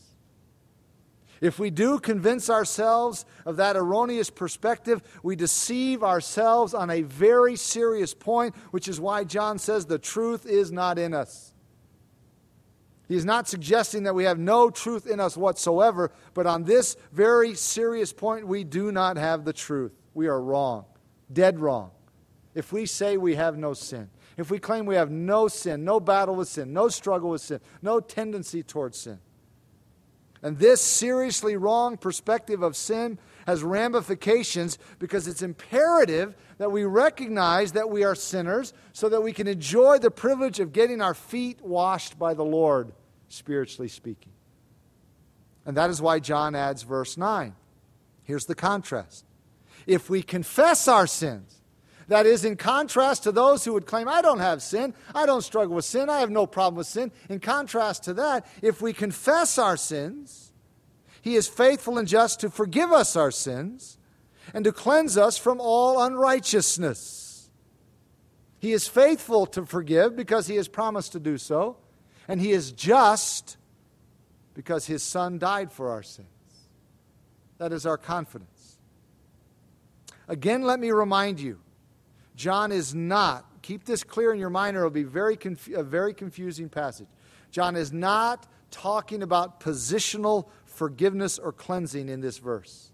If 1.43 1.59
we 1.59 1.71
do 1.71 1.99
convince 1.99 2.49
ourselves 2.49 3.25
of 3.45 3.57
that 3.57 3.75
erroneous 3.75 4.29
perspective, 4.29 5.01
we 5.23 5.35
deceive 5.35 6.01
ourselves 6.01 6.73
on 6.73 6.89
a 6.89 7.01
very 7.01 7.57
serious 7.57 8.13
point, 8.13 8.55
which 8.71 8.87
is 8.87 8.97
why 8.97 9.25
John 9.25 9.59
says 9.59 9.85
the 9.85 9.99
truth 9.99 10.45
is 10.45 10.71
not 10.71 10.97
in 10.97 11.13
us. 11.13 11.53
He 13.09 13.17
is 13.17 13.25
not 13.25 13.49
suggesting 13.49 14.03
that 14.03 14.15
we 14.15 14.23
have 14.23 14.39
no 14.39 14.69
truth 14.69 15.05
in 15.05 15.19
us 15.19 15.35
whatsoever, 15.35 16.13
but 16.33 16.47
on 16.47 16.63
this 16.63 16.95
very 17.11 17.55
serious 17.55 18.13
point, 18.13 18.47
we 18.47 18.63
do 18.63 18.93
not 18.93 19.17
have 19.17 19.43
the 19.43 19.51
truth. 19.51 19.91
We 20.13 20.27
are 20.27 20.39
wrong, 20.39 20.85
dead 21.33 21.59
wrong. 21.59 21.91
If 22.55 22.71
we 22.71 22.85
say 22.85 23.17
we 23.17 23.35
have 23.35 23.57
no 23.57 23.73
sin, 23.73 24.09
if 24.37 24.49
we 24.49 24.59
claim 24.59 24.85
we 24.85 24.95
have 24.95 25.11
no 25.11 25.49
sin, 25.49 25.83
no 25.83 25.99
battle 25.99 26.35
with 26.35 26.47
sin, 26.47 26.71
no 26.71 26.87
struggle 26.87 27.31
with 27.31 27.41
sin, 27.41 27.59
no 27.81 27.99
tendency 27.99 28.63
towards 28.63 28.97
sin, 28.97 29.19
and 30.43 30.59
this 30.59 30.81
seriously 30.81 31.55
wrong 31.55 31.95
perspective 31.95 32.61
of 32.61 32.75
sin 32.75 33.17
has 33.47 33.63
ramifications 33.63 34.77
because 34.99 35.27
it's 35.27 35.41
imperative 35.41 36.35
that 36.57 36.71
we 36.71 36.83
recognize 36.83 37.71
that 37.71 37.89
we 37.89 38.03
are 38.03 38.13
sinners 38.13 38.73
so 38.91 39.07
that 39.07 39.21
we 39.21 39.31
can 39.31 39.47
enjoy 39.47 39.99
the 39.99 40.11
privilege 40.11 40.59
of 40.59 40.73
getting 40.73 41.01
our 41.01 41.13
feet 41.13 41.61
washed 41.61 42.19
by 42.19 42.33
the 42.33 42.43
Lord, 42.43 42.91
spiritually 43.29 43.87
speaking. 43.87 44.33
And 45.65 45.77
that 45.77 45.89
is 45.89 46.01
why 46.01 46.19
John 46.19 46.55
adds 46.55 46.83
verse 46.83 47.17
9. 47.17 47.55
Here's 48.23 48.45
the 48.45 48.55
contrast. 48.55 49.25
If 49.87 50.09
we 50.09 50.21
confess 50.21 50.89
our 50.89 51.07
sins, 51.07 51.62
that 52.13 52.27
is, 52.27 52.45
in 52.45 52.57
contrast 52.57 53.23
to 53.23 53.31
those 53.31 53.65
who 53.65 53.73
would 53.73 53.87
claim, 53.87 54.07
I 54.07 54.21
don't 54.21 54.37
have 54.37 54.61
sin, 54.61 54.93
I 55.15 55.25
don't 55.25 55.41
struggle 55.41 55.77
with 55.77 55.83
sin, 55.83 56.11
I 56.11 56.19
have 56.19 56.29
no 56.29 56.45
problem 56.45 56.75
with 56.75 56.85
sin. 56.85 57.11
In 57.27 57.39
contrast 57.39 58.03
to 58.03 58.13
that, 58.13 58.45
if 58.61 58.83
we 58.83 58.93
confess 58.93 59.57
our 59.57 59.75
sins, 59.75 60.53
He 61.23 61.33
is 61.33 61.47
faithful 61.47 61.97
and 61.97 62.07
just 62.07 62.39
to 62.41 62.51
forgive 62.51 62.91
us 62.91 63.15
our 63.15 63.31
sins 63.31 63.97
and 64.53 64.63
to 64.63 64.71
cleanse 64.71 65.17
us 65.17 65.39
from 65.39 65.59
all 65.59 66.03
unrighteousness. 66.03 67.49
He 68.59 68.73
is 68.73 68.87
faithful 68.87 69.47
to 69.47 69.65
forgive 69.65 70.15
because 70.15 70.45
He 70.45 70.57
has 70.57 70.67
promised 70.67 71.13
to 71.13 71.19
do 71.19 71.39
so, 71.39 71.77
and 72.27 72.39
He 72.39 72.51
is 72.51 72.71
just 72.71 73.57
because 74.53 74.85
His 74.85 75.01
Son 75.01 75.39
died 75.39 75.71
for 75.71 75.89
our 75.89 76.03
sins. 76.03 76.27
That 77.57 77.73
is 77.73 77.87
our 77.87 77.97
confidence. 77.97 78.77
Again, 80.27 80.61
let 80.61 80.79
me 80.79 80.91
remind 80.91 81.39
you 81.39 81.57
John 82.35 82.71
is 82.71 82.95
not, 82.95 83.45
keep 83.61 83.85
this 83.85 84.03
clear 84.03 84.33
in 84.33 84.39
your 84.39 84.49
mind 84.49 84.75
or 84.75 84.81
it'll 84.81 84.91
be 84.91 85.03
very 85.03 85.37
a 85.75 85.83
very 85.83 86.13
confusing 86.13 86.69
passage. 86.69 87.07
John 87.51 87.75
is 87.75 87.93
not 87.93 88.47
talking 88.71 89.21
about 89.21 89.59
positional 89.59 90.49
forgiveness 90.65 91.37
or 91.37 91.51
cleansing 91.51 92.09
in 92.09 92.21
this 92.21 92.39
verse. 92.39 92.91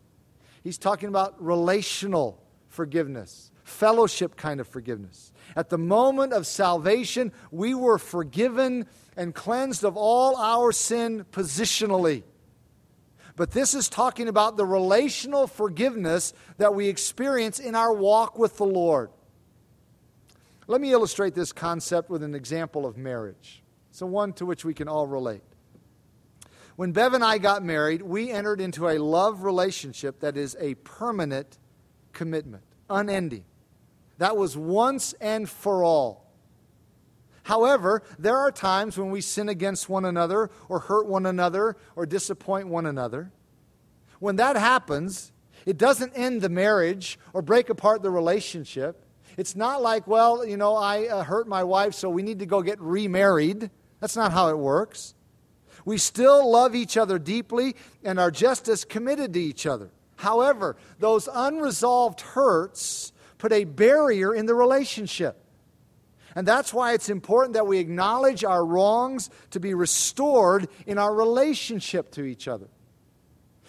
He's 0.64 0.78
talking 0.78 1.08
about 1.08 1.42
relational 1.44 2.44
forgiveness, 2.68 3.52
fellowship 3.64 4.36
kind 4.36 4.60
of 4.60 4.68
forgiveness. 4.68 5.32
At 5.56 5.70
the 5.70 5.78
moment 5.78 6.34
of 6.34 6.46
salvation, 6.46 7.32
we 7.52 7.74
were 7.74 7.98
forgiven 7.98 8.86
and 9.16 9.34
cleansed 9.34 9.86
of 9.86 9.96
all 9.96 10.36
our 10.36 10.72
sin 10.72 11.26
positionally. 11.32 12.24
But 13.36 13.52
this 13.52 13.74
is 13.74 13.88
talking 13.88 14.28
about 14.28 14.58
the 14.58 14.66
relational 14.66 15.48
forgiveness 15.48 16.34
that 16.58 16.76
we 16.76 16.90
experience 16.90 17.60
in 17.60 17.74
our 17.74 17.94
walk 17.94 18.38
with 18.38 18.58
the 18.58 18.66
Lord. 18.66 19.12
Let 20.70 20.82
me 20.82 20.92
illustrate 20.92 21.34
this 21.34 21.52
concept 21.52 22.12
with 22.12 22.22
an 22.22 22.36
example 22.36 22.86
of 22.86 22.96
marriage. 22.96 23.64
It's 23.90 24.04
one 24.04 24.34
to 24.34 24.46
which 24.46 24.64
we 24.64 24.76
can 24.76 24.88
all 24.88 25.08
relate. 25.08 25.42
When 26.76 26.92
Bev 26.92 27.16
and 27.16 27.24
I 27.24 27.40
got 27.40 27.64
married, 27.64 28.04
we 28.04 28.30
entered 28.30 28.62
into 28.62 28.88
a 28.88 29.00
love 29.00 29.42
relationship 29.42 30.20
that 30.20 30.38
is 30.38 30.56
a 30.60 30.76
permanent 30.76 31.58
commitment, 32.14 32.62
unending. 32.88 33.46
That 34.20 34.38
was 34.38 34.56
once 34.56 35.14
and 35.14 35.50
for 35.50 35.84
all. 35.84 36.32
However, 37.42 38.04
there 38.20 38.38
are 38.38 38.52
times 38.52 38.96
when 38.96 39.10
we 39.10 39.22
sin 39.22 39.50
against 39.50 39.90
one 39.90 40.06
another 40.06 40.52
or 40.70 40.82
hurt 40.82 41.08
one 41.08 41.26
another 41.26 41.78
or 41.96 42.06
disappoint 42.06 42.68
one 42.68 42.86
another. 42.86 43.32
When 44.20 44.36
that 44.36 44.56
happens, 44.56 45.32
it 45.66 45.80
doesn't 45.80 46.14
end 46.16 46.44
the 46.44 46.50
marriage 46.50 47.18
or 47.34 47.42
break 47.42 47.72
apart 47.72 48.04
the 48.04 48.12
relationship. 48.12 49.08
It's 49.40 49.56
not 49.56 49.82
like, 49.82 50.06
well, 50.06 50.46
you 50.46 50.58
know, 50.58 50.76
I 50.76 51.08
uh, 51.08 51.24
hurt 51.24 51.48
my 51.48 51.64
wife, 51.64 51.94
so 51.94 52.10
we 52.10 52.24
need 52.24 52.40
to 52.40 52.46
go 52.46 52.62
get 52.62 52.78
remarried. 52.82 53.72
That's 54.02 54.18
not 54.18 54.34
how 54.34 54.50
it 54.50 54.58
works. 54.58 55.16
We 55.86 55.98
still 55.98 56.52
love 56.52 56.76
each 56.76 56.98
other 56.98 57.18
deeply 57.18 57.78
and 58.04 58.20
are 58.20 58.32
just 58.32 58.68
as 58.68 58.84
committed 58.84 59.32
to 59.36 59.40
each 59.40 59.66
other. 59.66 59.92
However, 60.18 60.76
those 61.00 61.30
unresolved 61.32 62.20
hurts 62.20 63.14
put 63.38 63.54
a 63.54 63.64
barrier 63.64 64.36
in 64.36 64.46
the 64.46 64.56
relationship. 64.56 65.42
And 66.36 66.46
that's 66.46 66.74
why 66.74 66.92
it's 66.92 67.08
important 67.08 67.54
that 67.54 67.66
we 67.66 67.80
acknowledge 67.80 68.44
our 68.44 68.66
wrongs 68.66 69.30
to 69.52 69.62
be 69.62 69.74
restored 69.74 70.68
in 70.86 70.98
our 70.98 71.16
relationship 71.16 72.12
to 72.12 72.24
each 72.24 72.50
other. 72.50 72.68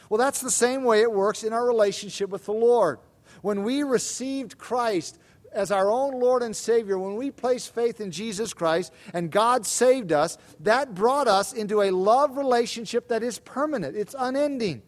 Well, 0.09 0.19
that's 0.19 0.41
the 0.41 0.51
same 0.51 0.83
way 0.83 1.03
it 1.03 1.13
works 1.13 1.45
in 1.45 1.53
our 1.53 1.65
relationship 1.65 2.29
with 2.31 2.47
the 2.47 2.53
Lord. 2.53 2.99
When 3.43 3.63
we 3.63 3.85
received 3.85 4.59
Christ, 4.59 5.17
as 5.53 5.71
our 5.71 5.91
own 5.91 6.19
Lord 6.21 6.43
and 6.43 6.55
Savior, 6.55 6.99
when 6.99 7.17
we 7.17 7.31
place 7.31 7.67
faith 7.67 8.01
in 8.01 8.11
Jesus 8.11 8.53
Christ 8.53 8.93
and 9.13 9.31
God 9.31 9.67
saved 9.67 10.13
us, 10.13 10.39
that 10.61 10.95
brought 10.95 11.29
us 11.29 11.53
into 11.53 11.83
a 11.83 11.91
love 11.91 12.37
relationship 12.37 13.09
that 13.09 13.23
is 13.23 13.39
permanent, 13.39 13.97
it's 13.97 14.15
unending. 14.19 14.83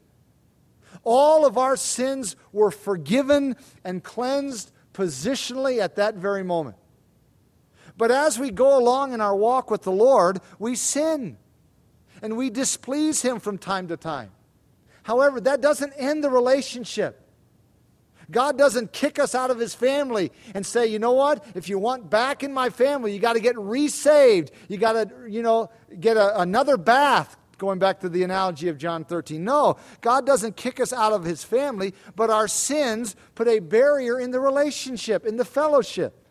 All 1.05 1.45
of 1.45 1.59
our 1.59 1.77
sins 1.77 2.37
were 2.53 2.71
forgiven 2.71 3.57
and 3.85 4.05
cleansed 4.05 4.71
positionally 4.95 5.81
at 5.81 5.97
that 5.97 6.15
very 6.15 6.45
moment. 6.45 6.77
But 7.97 8.11
as 8.11 8.39
we 8.39 8.51
go 8.51 8.79
along 8.79 9.13
in 9.13 9.21
our 9.21 9.35
walk 9.35 9.71
with 9.71 9.83
the 9.83 9.93
Lord, 9.93 10.41
we 10.59 10.77
sin 10.77 11.37
and 12.23 12.37
we 12.37 12.51
displease 12.51 13.23
Him 13.23 13.41
from 13.41 13.59
time 13.59 13.89
to 13.89 13.97
time. 13.97 14.31
However, 15.03 15.41
that 15.41 15.61
doesn't 15.61 15.93
end 15.97 16.23
the 16.23 16.31
relationship. 16.31 17.22
God 18.33 18.59
doesn't 18.59 18.93
kick 18.93 19.19
us 19.19 19.35
out 19.35 19.51
of 19.51 19.59
his 19.59 19.75
family 19.75 20.33
and 20.55 20.67
say, 20.67 20.87
you 20.87 20.99
know 20.99 21.13
what? 21.13 21.45
If 21.55 21.69
you 21.69 21.79
want 21.79 22.11
back 22.11 22.43
in 22.43 22.53
my 22.53 22.71
family, 22.71 23.13
you 23.13 23.21
got 23.21 23.35
to 23.35 23.41
get 23.41 23.57
resaved. 23.57 24.51
You 24.69 24.79
got 24.79 24.93
to, 24.95 25.11
you 25.29 25.43
know, 25.43 25.71
get 26.01 26.17
a, 26.17 26.41
another 26.41 26.77
bath, 26.77 27.37
going 27.59 27.79
back 27.79 28.01
to 28.01 28.09
the 28.09 28.25
analogy 28.25 28.69
of 28.69 28.79
John 28.79 29.05
13. 29.05 29.45
No, 29.45 29.77
God 30.01 30.27
doesn't 30.27 30.57
kick 30.57 30.81
us 30.81 30.93
out 30.93 31.13
of 31.13 31.25
his 31.25 31.45
family, 31.45 31.95
but 32.17 32.31
our 32.31 32.49
sins 32.49 33.15
put 33.35 33.47
a 33.47 33.61
barrier 33.61 34.19
in 34.19 34.31
the 34.31 34.41
relationship, 34.41 35.25
in 35.27 35.37
the 35.37 35.45
fellowship. 35.45 36.22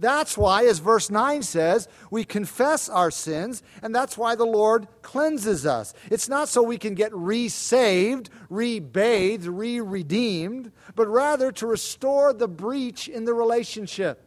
That's 0.00 0.38
why, 0.38 0.64
as 0.64 0.78
verse 0.78 1.10
9 1.10 1.42
says, 1.42 1.88
we 2.08 2.24
confess 2.24 2.88
our 2.88 3.10
sins, 3.10 3.64
and 3.82 3.92
that's 3.92 4.16
why 4.16 4.36
the 4.36 4.46
Lord 4.46 4.86
cleanses 5.02 5.66
us. 5.66 5.92
It's 6.08 6.28
not 6.28 6.48
so 6.48 6.62
we 6.62 6.78
can 6.78 6.94
get 6.94 7.12
resaved, 7.12 8.30
rebathed, 8.48 9.48
re 9.48 9.80
redeemed, 9.80 10.70
but 10.94 11.08
rather 11.08 11.50
to 11.52 11.66
restore 11.66 12.32
the 12.32 12.46
breach 12.46 13.08
in 13.08 13.24
the 13.24 13.34
relationship. 13.34 14.24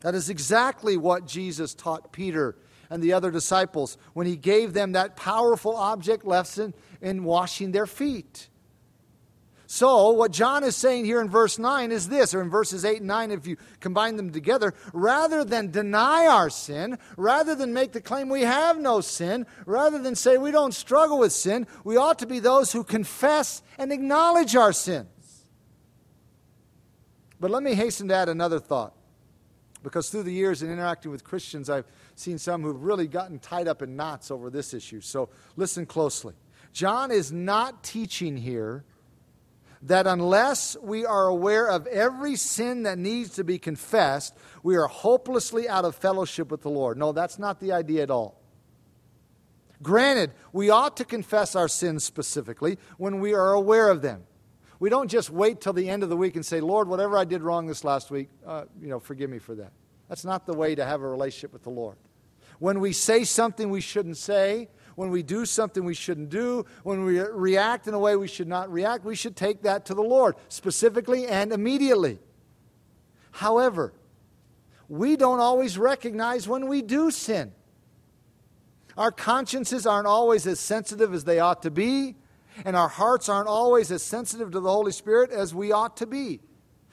That 0.00 0.16
is 0.16 0.30
exactly 0.30 0.96
what 0.96 1.26
Jesus 1.26 1.72
taught 1.72 2.12
Peter 2.12 2.56
and 2.90 3.00
the 3.00 3.12
other 3.12 3.30
disciples 3.30 3.98
when 4.14 4.26
he 4.26 4.36
gave 4.36 4.72
them 4.72 4.92
that 4.92 5.16
powerful 5.16 5.76
object 5.76 6.24
lesson 6.26 6.74
in 7.00 7.22
washing 7.22 7.70
their 7.70 7.86
feet. 7.86 8.48
So, 9.68 10.10
what 10.10 10.30
John 10.30 10.62
is 10.62 10.76
saying 10.76 11.06
here 11.06 11.20
in 11.20 11.28
verse 11.28 11.58
9 11.58 11.90
is 11.90 12.08
this, 12.08 12.34
or 12.34 12.40
in 12.40 12.50
verses 12.50 12.84
8 12.84 12.98
and 12.98 13.08
9, 13.08 13.32
if 13.32 13.46
you 13.48 13.56
combine 13.80 14.16
them 14.16 14.30
together, 14.30 14.74
rather 14.92 15.44
than 15.44 15.72
deny 15.72 16.26
our 16.26 16.50
sin, 16.50 16.98
rather 17.16 17.56
than 17.56 17.74
make 17.74 17.90
the 17.90 18.00
claim 18.00 18.28
we 18.28 18.42
have 18.42 18.78
no 18.78 19.00
sin, 19.00 19.44
rather 19.66 19.98
than 19.98 20.14
say 20.14 20.38
we 20.38 20.52
don't 20.52 20.72
struggle 20.72 21.18
with 21.18 21.32
sin, 21.32 21.66
we 21.82 21.96
ought 21.96 22.20
to 22.20 22.26
be 22.26 22.38
those 22.38 22.70
who 22.70 22.84
confess 22.84 23.60
and 23.76 23.92
acknowledge 23.92 24.54
our 24.54 24.72
sins. 24.72 25.08
But 27.40 27.50
let 27.50 27.64
me 27.64 27.74
hasten 27.74 28.06
to 28.08 28.14
add 28.14 28.28
another 28.28 28.60
thought. 28.60 28.94
Because 29.82 30.10
through 30.10 30.24
the 30.24 30.32
years 30.32 30.62
in 30.62 30.70
interacting 30.70 31.10
with 31.10 31.22
Christians, 31.22 31.68
I've 31.68 31.86
seen 32.14 32.38
some 32.38 32.62
who've 32.62 32.82
really 32.82 33.06
gotten 33.06 33.38
tied 33.38 33.68
up 33.68 33.82
in 33.82 33.94
knots 33.94 34.30
over 34.30 34.48
this 34.48 34.74
issue. 34.74 35.00
So 35.00 35.28
listen 35.56 35.86
closely. 35.86 36.34
John 36.72 37.10
is 37.10 37.30
not 37.30 37.84
teaching 37.84 38.36
here 38.36 38.84
that 39.82 40.06
unless 40.06 40.76
we 40.82 41.04
are 41.04 41.26
aware 41.26 41.68
of 41.68 41.86
every 41.86 42.36
sin 42.36 42.84
that 42.84 42.98
needs 42.98 43.30
to 43.34 43.44
be 43.44 43.58
confessed, 43.58 44.34
we 44.62 44.76
are 44.76 44.86
hopelessly 44.86 45.68
out 45.68 45.84
of 45.84 45.94
fellowship 45.94 46.50
with 46.50 46.62
the 46.62 46.70
Lord. 46.70 46.98
No, 46.98 47.12
that's 47.12 47.38
not 47.38 47.60
the 47.60 47.72
idea 47.72 48.02
at 48.02 48.10
all. 48.10 48.40
Granted, 49.82 50.32
we 50.52 50.70
ought 50.70 50.96
to 50.96 51.04
confess 51.04 51.54
our 51.54 51.68
sins 51.68 52.02
specifically 52.02 52.78
when 52.96 53.20
we 53.20 53.34
are 53.34 53.52
aware 53.52 53.90
of 53.90 54.02
them. 54.02 54.24
We 54.78 54.90
don't 54.90 55.10
just 55.10 55.30
wait 55.30 55.60
till 55.60 55.72
the 55.72 55.88
end 55.88 56.02
of 56.02 56.08
the 56.08 56.16
week 56.16 56.36
and 56.36 56.44
say, 56.44 56.60
Lord, 56.60 56.88
whatever 56.88 57.16
I 57.16 57.24
did 57.24 57.42
wrong 57.42 57.66
this 57.66 57.84
last 57.84 58.10
week, 58.10 58.28
uh, 58.46 58.64
you 58.80 58.88
know, 58.88 59.00
forgive 59.00 59.30
me 59.30 59.38
for 59.38 59.54
that. 59.54 59.72
That's 60.08 60.24
not 60.24 60.46
the 60.46 60.54
way 60.54 60.74
to 60.74 60.84
have 60.84 61.02
a 61.02 61.08
relationship 61.08 61.52
with 61.52 61.62
the 61.62 61.70
Lord. 61.70 61.96
When 62.58 62.80
we 62.80 62.92
say 62.92 63.24
something 63.24 63.70
we 63.70 63.80
shouldn't 63.80 64.16
say, 64.16 64.68
when 64.96 65.10
we 65.10 65.22
do 65.22 65.46
something 65.46 65.84
we 65.84 65.94
shouldn't 65.94 66.30
do, 66.30 66.66
when 66.82 67.04
we 67.04 67.20
react 67.20 67.86
in 67.86 67.94
a 67.94 67.98
way 67.98 68.16
we 68.16 68.26
should 68.26 68.48
not 68.48 68.72
react, 68.72 69.04
we 69.04 69.14
should 69.14 69.36
take 69.36 69.62
that 69.62 69.84
to 69.86 69.94
the 69.94 70.02
Lord, 70.02 70.34
specifically 70.48 71.26
and 71.26 71.52
immediately. 71.52 72.18
However, 73.30 73.92
we 74.88 75.16
don't 75.16 75.40
always 75.40 75.78
recognize 75.78 76.48
when 76.48 76.66
we 76.66 76.80
do 76.80 77.10
sin. 77.10 77.52
Our 78.96 79.12
consciences 79.12 79.86
aren't 79.86 80.06
always 80.06 80.46
as 80.46 80.58
sensitive 80.58 81.12
as 81.12 81.24
they 81.24 81.38
ought 81.38 81.62
to 81.62 81.70
be, 81.70 82.16
and 82.64 82.74
our 82.74 82.88
hearts 82.88 83.28
aren't 83.28 83.48
always 83.48 83.92
as 83.92 84.02
sensitive 84.02 84.50
to 84.52 84.60
the 84.60 84.70
Holy 84.70 84.92
Spirit 84.92 85.30
as 85.30 85.54
we 85.54 85.72
ought 85.72 85.98
to 85.98 86.06
be. 86.06 86.40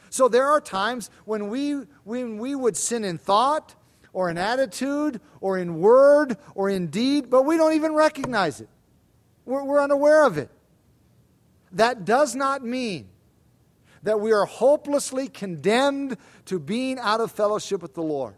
So 0.09 0.27
there 0.27 0.47
are 0.47 0.59
times 0.59 1.09
when 1.23 1.47
we, 1.47 1.85
when 2.03 2.37
we 2.37 2.53
would 2.53 2.75
sin 2.75 3.05
in 3.05 3.17
thought, 3.17 3.75
or 4.13 4.29
in 4.29 4.37
attitude, 4.37 5.19
or 5.41 5.57
in 5.57 5.79
word, 5.79 6.37
or 6.55 6.69
in 6.69 6.87
deed, 6.87 7.29
but 7.29 7.43
we 7.43 7.57
don't 7.57 7.73
even 7.73 7.93
recognize 7.93 8.61
it. 8.61 8.69
We're, 9.45 9.63
we're 9.63 9.81
unaware 9.81 10.25
of 10.25 10.37
it. 10.37 10.49
That 11.73 12.05
does 12.05 12.35
not 12.35 12.63
mean 12.63 13.09
that 14.03 14.19
we 14.19 14.31
are 14.31 14.45
hopelessly 14.45 15.27
condemned 15.27 16.17
to 16.45 16.59
being 16.59 16.99
out 16.99 17.19
of 17.21 17.31
fellowship 17.31 17.81
with 17.81 17.95
the 17.95 18.03
Lord. 18.03 18.35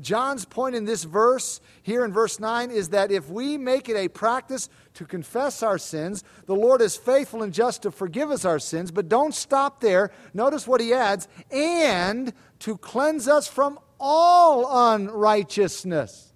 John's 0.00 0.44
point 0.44 0.74
in 0.74 0.84
this 0.84 1.04
verse, 1.04 1.60
here 1.82 2.04
in 2.04 2.12
verse 2.12 2.40
9, 2.40 2.70
is 2.70 2.90
that 2.90 3.12
if 3.12 3.28
we 3.28 3.58
make 3.58 3.88
it 3.88 3.96
a 3.96 4.08
practice 4.08 4.68
to 4.94 5.04
confess 5.04 5.62
our 5.62 5.78
sins, 5.78 6.24
the 6.46 6.54
Lord 6.54 6.80
is 6.80 6.96
faithful 6.96 7.42
and 7.42 7.52
just 7.52 7.82
to 7.82 7.90
forgive 7.90 8.30
us 8.30 8.44
our 8.44 8.58
sins. 8.58 8.90
But 8.90 9.08
don't 9.08 9.34
stop 9.34 9.80
there. 9.80 10.10
Notice 10.32 10.66
what 10.66 10.80
he 10.80 10.94
adds 10.94 11.28
and 11.50 12.32
to 12.60 12.78
cleanse 12.78 13.28
us 13.28 13.46
from 13.46 13.78
all 14.02 14.94
unrighteousness. 14.94 16.32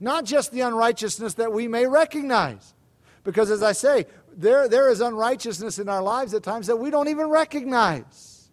Not 0.00 0.24
just 0.24 0.50
the 0.50 0.62
unrighteousness 0.62 1.34
that 1.34 1.52
we 1.52 1.68
may 1.68 1.86
recognize. 1.86 2.74
Because 3.22 3.50
as 3.50 3.62
I 3.62 3.72
say, 3.72 4.06
there, 4.34 4.68
there 4.68 4.90
is 4.90 5.00
unrighteousness 5.00 5.78
in 5.78 5.88
our 5.88 6.02
lives 6.02 6.34
at 6.34 6.42
times 6.42 6.66
that 6.66 6.76
we 6.76 6.90
don't 6.90 7.08
even 7.08 7.28
recognize. 7.28 8.50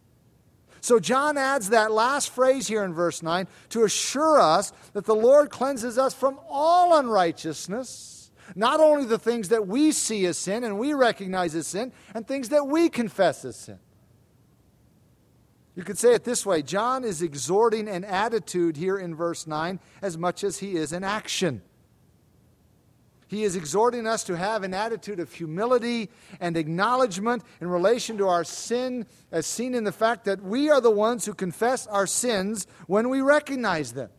So 0.81 0.99
John 0.99 1.37
adds 1.37 1.69
that 1.69 1.91
last 1.91 2.29
phrase 2.29 2.67
here 2.67 2.83
in 2.83 2.93
verse 2.93 3.23
9 3.23 3.47
to 3.69 3.83
assure 3.83 4.39
us 4.39 4.71
that 4.93 5.05
the 5.05 5.15
Lord 5.15 5.49
cleanses 5.49 5.97
us 5.97 6.13
from 6.13 6.39
all 6.47 6.99
unrighteousness, 6.99 8.31
not 8.55 8.79
only 8.79 9.05
the 9.05 9.19
things 9.19 9.49
that 9.49 9.67
we 9.67 9.91
see 9.91 10.25
as 10.25 10.37
sin 10.37 10.63
and 10.63 10.77
we 10.77 10.93
recognize 10.93 11.55
as 11.55 11.67
sin, 11.67 11.91
and 12.13 12.27
things 12.27 12.49
that 12.49 12.67
we 12.67 12.89
confess 12.89 13.43
as 13.45 13.55
sin. 13.55 13.79
You 15.79 15.85
could 15.85 15.97
say 15.97 16.13
it 16.13 16.25
this 16.25 16.45
way 16.45 16.61
John 16.61 17.05
is 17.05 17.21
exhorting 17.21 17.87
an 17.87 18.03
attitude 18.03 18.75
here 18.75 18.97
in 18.97 19.15
verse 19.15 19.47
9 19.47 19.79
as 20.01 20.17
much 20.17 20.43
as 20.43 20.57
he 20.57 20.75
is 20.75 20.91
an 20.91 21.05
action. 21.05 21.61
He 23.27 23.45
is 23.45 23.55
exhorting 23.55 24.05
us 24.05 24.25
to 24.25 24.35
have 24.35 24.63
an 24.63 24.73
attitude 24.73 25.21
of 25.21 25.31
humility 25.31 26.09
and 26.41 26.57
acknowledgement 26.57 27.43
in 27.61 27.69
relation 27.69 28.17
to 28.17 28.27
our 28.27 28.43
sin, 28.43 29.05
as 29.31 29.45
seen 29.45 29.73
in 29.73 29.85
the 29.85 29.93
fact 29.93 30.25
that 30.25 30.43
we 30.43 30.69
are 30.69 30.81
the 30.81 30.91
ones 30.91 31.23
who 31.23 31.33
confess 31.33 31.87
our 31.87 32.07
sins 32.07 32.67
when 32.87 33.07
we 33.07 33.21
recognize 33.21 33.93
them. 33.93 34.09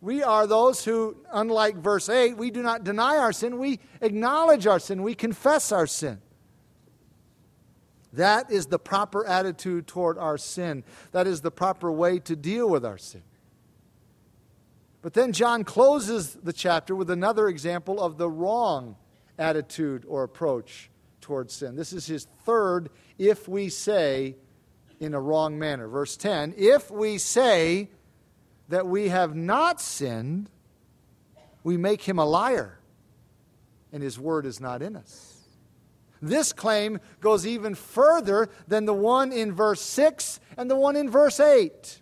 We 0.00 0.22
are 0.22 0.46
those 0.46 0.86
who, 0.86 1.18
unlike 1.30 1.76
verse 1.76 2.08
8, 2.08 2.38
we 2.38 2.50
do 2.50 2.62
not 2.62 2.82
deny 2.82 3.18
our 3.18 3.34
sin, 3.34 3.58
we 3.58 3.78
acknowledge 4.00 4.66
our 4.66 4.78
sin, 4.78 5.02
we 5.02 5.14
confess 5.14 5.70
our 5.70 5.86
sin. 5.86 6.22
That 8.12 8.50
is 8.50 8.66
the 8.66 8.78
proper 8.78 9.24
attitude 9.26 9.86
toward 9.86 10.18
our 10.18 10.36
sin. 10.36 10.84
That 11.12 11.26
is 11.26 11.40
the 11.40 11.50
proper 11.50 11.92
way 11.92 12.18
to 12.20 12.34
deal 12.34 12.68
with 12.68 12.84
our 12.84 12.98
sin. 12.98 13.22
But 15.02 15.14
then 15.14 15.32
John 15.32 15.64
closes 15.64 16.34
the 16.34 16.52
chapter 16.52 16.94
with 16.94 17.10
another 17.10 17.48
example 17.48 18.00
of 18.00 18.18
the 18.18 18.28
wrong 18.28 18.96
attitude 19.38 20.04
or 20.06 20.24
approach 20.24 20.90
towards 21.20 21.54
sin. 21.54 21.76
This 21.76 21.92
is 21.92 22.06
his 22.06 22.26
third, 22.44 22.90
if 23.16 23.48
we 23.48 23.68
say 23.68 24.36
in 24.98 25.14
a 25.14 25.20
wrong 25.20 25.58
manner. 25.58 25.88
Verse 25.88 26.16
10 26.16 26.54
If 26.56 26.90
we 26.90 27.18
say 27.18 27.88
that 28.68 28.86
we 28.86 29.08
have 29.08 29.34
not 29.34 29.80
sinned, 29.80 30.50
we 31.64 31.76
make 31.76 32.02
him 32.02 32.18
a 32.18 32.24
liar, 32.24 32.78
and 33.92 34.02
his 34.02 34.18
word 34.18 34.46
is 34.46 34.60
not 34.60 34.82
in 34.82 34.96
us. 34.96 35.29
This 36.22 36.52
claim 36.52 37.00
goes 37.20 37.46
even 37.46 37.74
further 37.74 38.48
than 38.68 38.84
the 38.84 38.94
one 38.94 39.32
in 39.32 39.52
verse 39.52 39.80
6 39.80 40.40
and 40.56 40.70
the 40.70 40.76
one 40.76 40.96
in 40.96 41.10
verse 41.10 41.40
8. 41.40 42.00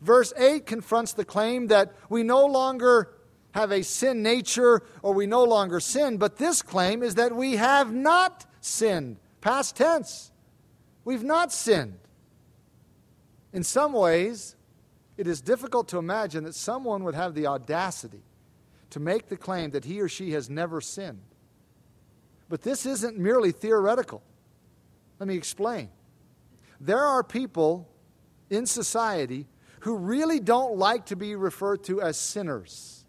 Verse 0.00 0.32
8 0.36 0.66
confronts 0.66 1.14
the 1.14 1.24
claim 1.24 1.68
that 1.68 1.94
we 2.10 2.22
no 2.22 2.44
longer 2.44 3.10
have 3.52 3.72
a 3.72 3.82
sin 3.82 4.22
nature 4.22 4.82
or 5.02 5.14
we 5.14 5.26
no 5.26 5.44
longer 5.44 5.80
sin, 5.80 6.18
but 6.18 6.36
this 6.36 6.60
claim 6.60 7.02
is 7.02 7.14
that 7.14 7.34
we 7.34 7.56
have 7.56 7.92
not 7.92 8.44
sinned. 8.60 9.16
Past 9.40 9.76
tense. 9.76 10.32
We've 11.04 11.24
not 11.24 11.52
sinned. 11.52 11.98
In 13.52 13.62
some 13.62 13.92
ways, 13.92 14.56
it 15.16 15.26
is 15.26 15.40
difficult 15.40 15.88
to 15.88 15.98
imagine 15.98 16.44
that 16.44 16.54
someone 16.54 17.04
would 17.04 17.14
have 17.14 17.34
the 17.34 17.46
audacity 17.46 18.22
to 18.90 19.00
make 19.00 19.28
the 19.28 19.36
claim 19.36 19.70
that 19.70 19.84
he 19.84 20.00
or 20.00 20.08
she 20.08 20.32
has 20.32 20.50
never 20.50 20.80
sinned. 20.80 21.33
But 22.54 22.62
this 22.62 22.86
isn't 22.86 23.18
merely 23.18 23.50
theoretical. 23.50 24.22
Let 25.18 25.26
me 25.26 25.34
explain. 25.34 25.88
There 26.80 27.04
are 27.04 27.24
people 27.24 27.88
in 28.48 28.64
society 28.66 29.48
who 29.80 29.96
really 29.96 30.38
don't 30.38 30.76
like 30.76 31.06
to 31.06 31.16
be 31.16 31.34
referred 31.34 31.82
to 31.86 32.00
as 32.00 32.16
sinners 32.16 33.04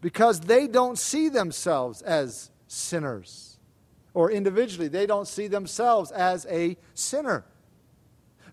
because 0.00 0.40
they 0.40 0.66
don't 0.66 0.96
see 0.96 1.28
themselves 1.28 2.00
as 2.00 2.50
sinners. 2.68 3.58
Or 4.14 4.30
individually, 4.30 4.88
they 4.88 5.04
don't 5.04 5.28
see 5.28 5.46
themselves 5.46 6.10
as 6.10 6.46
a 6.48 6.78
sinner. 6.94 7.44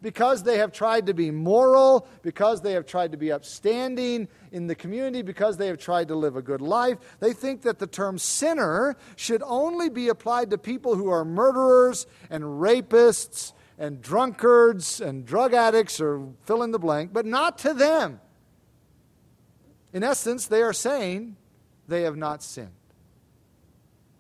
Because 0.05 0.43
they 0.43 0.59
have 0.59 0.71
tried 0.71 1.07
to 1.07 1.15
be 1.15 1.31
moral, 1.31 2.07
because 2.21 2.61
they 2.61 2.73
have 2.73 2.85
tried 2.85 3.11
to 3.13 3.17
be 3.17 3.31
upstanding 3.31 4.27
in 4.51 4.67
the 4.67 4.75
community, 4.75 5.23
because 5.23 5.57
they 5.57 5.65
have 5.65 5.79
tried 5.79 6.09
to 6.09 6.15
live 6.15 6.35
a 6.35 6.43
good 6.43 6.61
life, 6.61 6.99
they 7.19 7.33
think 7.33 7.63
that 7.63 7.79
the 7.79 7.87
term 7.87 8.19
sinner 8.19 8.95
should 9.15 9.41
only 9.43 9.89
be 9.89 10.09
applied 10.09 10.51
to 10.51 10.59
people 10.59 10.93
who 10.93 11.09
are 11.09 11.25
murderers 11.25 12.05
and 12.29 12.43
rapists 12.43 13.53
and 13.79 13.99
drunkards 13.99 15.01
and 15.01 15.25
drug 15.25 15.55
addicts 15.55 15.99
or 15.99 16.27
fill 16.43 16.61
in 16.61 16.69
the 16.69 16.77
blank, 16.77 17.11
but 17.11 17.25
not 17.25 17.57
to 17.57 17.73
them. 17.73 18.21
In 19.91 20.03
essence, 20.03 20.45
they 20.45 20.61
are 20.61 20.71
saying 20.71 21.35
they 21.87 22.03
have 22.03 22.15
not 22.15 22.43
sinned. 22.43 22.69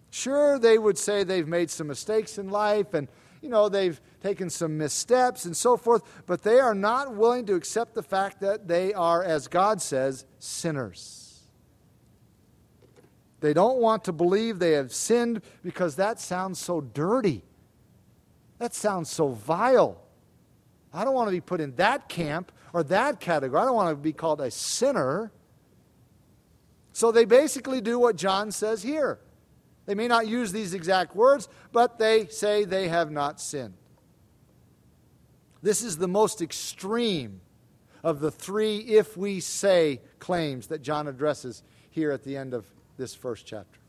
Sure, 0.09 0.57
they 0.57 0.79
would 0.79 0.97
say 0.97 1.23
they've 1.23 1.47
made 1.47 1.69
some 1.69 1.85
mistakes 1.85 2.39
in 2.39 2.49
life 2.49 2.95
and, 2.95 3.07
you 3.43 3.49
know, 3.49 3.69
they've 3.69 4.01
taken 4.25 4.49
some 4.49 4.75
missteps 4.75 5.45
and 5.45 5.55
so 5.55 5.77
forth, 5.77 6.01
but 6.25 6.41
they 6.41 6.59
are 6.59 6.73
not 6.73 7.15
willing 7.15 7.45
to 7.45 7.53
accept 7.53 7.93
the 7.93 8.01
fact 8.01 8.41
that 8.41 8.67
they 8.67 8.91
are, 8.91 9.23
as 9.23 9.47
God 9.47 9.79
says, 9.79 10.25
sinners. 10.39 11.43
They 13.39 13.53
don't 13.53 13.77
want 13.77 14.05
to 14.05 14.11
believe 14.11 14.57
they 14.57 14.71
have 14.71 14.91
sinned 14.91 15.43
because 15.61 15.97
that 15.97 16.19
sounds 16.19 16.57
so 16.57 16.81
dirty. 16.81 17.43
That 18.57 18.73
sounds 18.73 19.11
so 19.11 19.29
vile. 19.29 20.01
I 20.91 21.03
don't 21.03 21.13
want 21.13 21.27
to 21.27 21.31
be 21.31 21.41
put 21.41 21.61
in 21.61 21.75
that 21.75 22.09
camp 22.09 22.51
or 22.73 22.81
that 22.83 23.19
category. 23.19 23.61
I 23.61 23.65
don't 23.65 23.75
want 23.75 23.91
to 23.91 23.95
be 23.95 24.13
called 24.13 24.41
a 24.41 24.49
sinner. 24.49 25.31
So 26.93 27.11
they 27.11 27.25
basically 27.25 27.79
do 27.79 27.99
what 27.99 28.15
John 28.15 28.51
says 28.51 28.81
here. 28.81 29.19
They 29.85 29.93
may 29.93 30.07
not 30.07 30.27
use 30.27 30.51
these 30.51 30.73
exact 30.73 31.15
words, 31.15 31.47
but 31.71 31.99
they 31.99 32.25
say 32.25 32.65
they 32.65 32.87
have 32.87 33.11
not 33.11 33.39
sinned. 33.39 33.75
This 35.65 35.81
is 35.81 35.97
the 35.97 36.07
most 36.07 36.43
extreme 36.43 37.41
of 38.03 38.19
the 38.19 38.29
three 38.29 38.77
if 38.77 39.17
we 39.17 39.39
say 39.39 39.99
claims 40.19 40.67
that 40.67 40.83
John 40.83 41.07
addresses 41.07 41.63
here 41.89 42.11
at 42.11 42.23
the 42.23 42.37
end 42.37 42.53
of 42.53 42.67
this 42.97 43.15
first 43.15 43.47
chapter. 43.47 43.79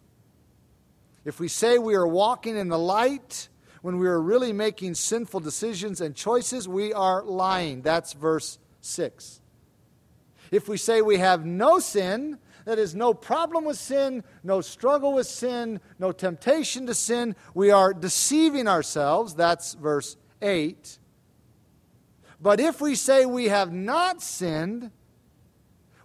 If 1.27 1.39
we 1.39 1.49
say 1.49 1.77
we 1.77 1.95
are 1.95 2.07
walking 2.07 2.57
in 2.57 2.69
the 2.69 2.79
light, 2.79 3.51
when 3.83 3.99
we 3.99 4.07
are 4.07 4.19
really 4.19 4.55
making 4.55 4.95
sinful 4.95 5.41
decisions 5.41 6.01
and 6.01 6.15
choices, 6.15 6.67
we 6.67 6.95
are 6.95 7.23
lying. 7.23 7.83
That's 7.83 8.15
verse 8.15 8.59
6. 8.81 9.43
If 10.51 10.71
we 10.71 10.79
say 10.79 11.03
we 11.03 11.19
have 11.19 11.45
no 11.45 11.79
sin, 11.79 12.39
that 12.65 12.79
is, 12.79 12.95
no 12.95 13.13
problem 13.13 13.67
with 13.67 13.77
sin, 13.77 14.25
no 14.43 14.63
struggle 14.63 15.13
with 15.13 15.27
sin, 15.27 15.83
no 15.99 16.11
temptation 16.11 16.87
to 16.87 16.95
sin, 16.95 17.37
we 17.53 17.71
are 17.71 17.93
deceiving 17.93 18.67
ourselves. 18.67 19.35
That's 19.35 19.75
verse 19.75 20.17
8. 20.41 21.01
But 22.41 22.61
if 22.61 22.81
we 22.81 22.95
say 22.95 23.27
we 23.27 23.47
have 23.47 23.73
not 23.73 24.23
sinned, 24.23 24.91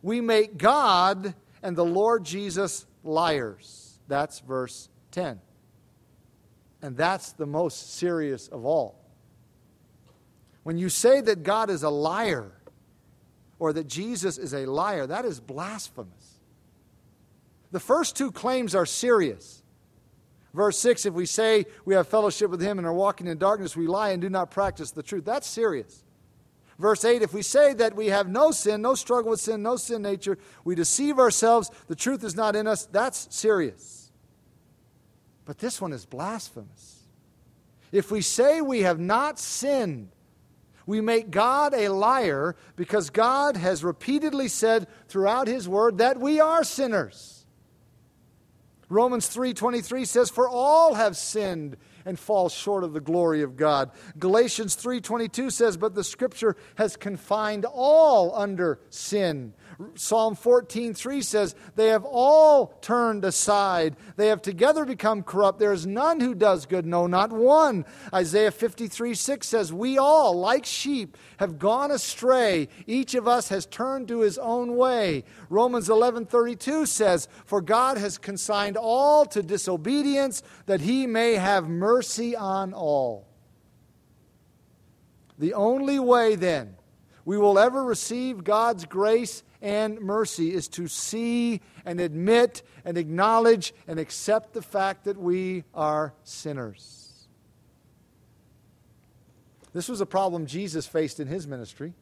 we 0.02 0.22
make 0.22 0.58
God 0.58 1.34
and 1.62 1.76
the 1.76 1.86
Lord 1.86 2.24
Jesus 2.24 2.86
liars. 3.04 4.00
That's 4.08 4.40
verse 4.40 4.90
10. 5.12 5.40
And 6.82 6.98
that's 6.98 7.34
the 7.34 7.46
most 7.46 7.96
serious 7.96 8.48
of 8.48 8.66
all. 8.66 9.00
When 10.64 10.78
you 10.78 10.90
say 10.90 11.22
that 11.22 11.44
God 11.44 11.70
is 11.70 11.84
a 11.84 11.90
liar 11.90 12.52
or 13.60 13.74
that 13.74 13.88
Jesus 13.88 14.38
is 14.38 14.54
a 14.54 14.66
liar, 14.66 15.08
that 15.08 15.26
is 15.26 15.40
blasphemous. 15.40 16.40
The 17.72 17.80
first 17.80 18.16
two 18.16 18.32
claims 18.32 18.76
are 18.76 18.86
serious. 18.86 19.64
Verse 20.54 20.78
6 20.80 21.06
if 21.06 21.14
we 21.14 21.26
say 21.26 21.66
we 21.86 21.94
have 21.94 22.08
fellowship 22.08 22.50
with 22.50 22.62
him 22.62 22.78
and 22.78 22.88
are 22.88 22.94
walking 22.94 23.28
in 23.28 23.38
darkness, 23.38 23.76
we 23.76 23.88
lie 23.88 24.10
and 24.10 24.22
do 24.22 24.30
not 24.30 24.52
practice 24.52 24.92
the 24.92 25.04
truth. 25.04 25.26
That's 25.26 25.48
serious. 25.48 26.04
Verse 26.80 27.05
8 27.05 27.22
if 27.22 27.34
we 27.34 27.41
say 27.41 27.74
that 27.74 27.95
we 27.95 28.07
have 28.07 28.28
no 28.28 28.51
sin, 28.51 28.82
no 28.82 28.95
struggle 28.95 29.32
with 29.32 29.39
sin, 29.39 29.61
no 29.61 29.76
sin 29.76 30.01
nature, 30.01 30.38
we 30.63 30.76
deceive 30.76 31.19
ourselves, 31.19 31.69
the 31.88 31.95
truth 31.95 32.24
is 32.24 32.36
not 32.36 32.55
in 32.55 32.67
us. 32.67 32.86
That's 32.86 33.28
serious. 33.36 34.11
But 35.45 35.57
this 35.59 35.82
one 35.82 35.93
is 35.93 36.05
blasphemous. 36.05 36.99
If 37.91 38.09
we 38.09 38.22
say 38.22 38.61
we 38.61 38.82
have 38.82 38.99
not 38.99 39.38
sinned, 39.38 40.09
we 40.86 41.01
make 41.01 41.30
God 41.30 41.74
a 41.74 41.89
liar 41.89 42.55
because 42.76 43.09
God 43.09 43.57
has 43.57 43.84
repeatedly 43.84 44.47
said 44.47 44.88
throughout 45.07 45.47
his 45.47 45.67
word 45.67 45.99
that 45.99 46.19
we 46.19 46.39
are 46.39 46.63
sinners. 46.63 47.45
Romans 48.89 49.28
3:23 49.28 50.05
says 50.05 50.30
for 50.30 50.49
all 50.49 50.95
have 50.95 51.15
sinned 51.15 51.78
and 52.06 52.20
fall 52.20 52.49
short 52.49 52.84
of 52.84 52.93
the 52.93 53.02
glory 53.02 53.41
of 53.41 53.56
God. 53.56 53.91
Galatians 54.20 54.76
3:22 54.76 55.52
says 55.52 55.78
but 55.78 55.95
the 55.95 56.04
scripture 56.04 56.56
has 56.76 56.95
confined 56.95 57.66
all 57.66 58.36
under 58.36 58.80
sin. 58.89 59.54
Psalm 59.96 60.36
14:3 60.36 61.24
says 61.24 61.56
they 61.76 61.88
have 61.88 62.06
all 62.06 62.68
turned 62.82 63.24
aside. 63.26 63.96
They 64.16 64.28
have 64.28 64.42
together 64.42 64.86
become 64.86 65.24
corrupt. 65.24 65.60
There 65.60 65.74
is 65.74 65.86
none 65.86 66.20
who 66.20 66.34
does 66.34 66.66
good, 66.66 66.86
no 66.86 67.08
not 67.08 67.32
one. 67.32 67.86
Isaiah 68.14 68.52
53:6 68.52 69.48
says 69.48 69.74
we 69.74 69.98
all 69.98 70.34
like 70.34 70.66
sheep 70.66 71.18
have 71.38 71.60
gone 71.60 71.92
astray. 71.92 72.68
Each 72.88 73.16
of 73.16 73.28
us 73.28 73.50
has 73.50 73.66
turned 73.66 74.08
to 74.10 74.22
his 74.22 74.38
own 74.38 74.76
way. 74.76 75.24
Romans 75.50 75.90
11:32 75.90 76.86
says 76.88 77.28
for 77.46 77.62
God 77.62 77.98
has 77.98 78.18
consigned 78.18 78.78
all 78.78 79.26
to 79.28 79.42
disobedience 79.42 80.44
that 80.66 80.82
he 80.82 81.08
may 81.08 81.36
have 81.36 81.68
mercy 81.68 82.36
on 82.36 82.74
all. 82.74 83.28
The 85.38 85.54
only 85.54 85.98
way 86.00 86.36
then 86.36 86.76
we 87.26 87.38
will 87.38 87.58
ever 87.58 87.84
receive 87.84 88.44
God's 88.44 88.86
grace 88.86 89.44
and 89.62 89.99
mercy 90.01 90.53
is 90.53 90.68
to 90.70 90.88
see 90.88 91.62
and 91.86 91.99
admit 91.99 92.64
and 92.84 92.97
acknowledge 92.97 93.74
and 93.88 93.99
accept 93.99 94.53
the 94.53 94.62
fact 94.62 95.03
that 95.05 95.18
we 95.18 95.64
are 95.74 96.14
sinners. 96.24 97.28
This 99.74 99.88
was 99.88 100.01
a 100.01 100.05
problem 100.05 100.45
Jesus 100.45 100.86
faced 100.86 101.20
in 101.20 101.28
his 101.28 101.47
ministry. 101.47 101.93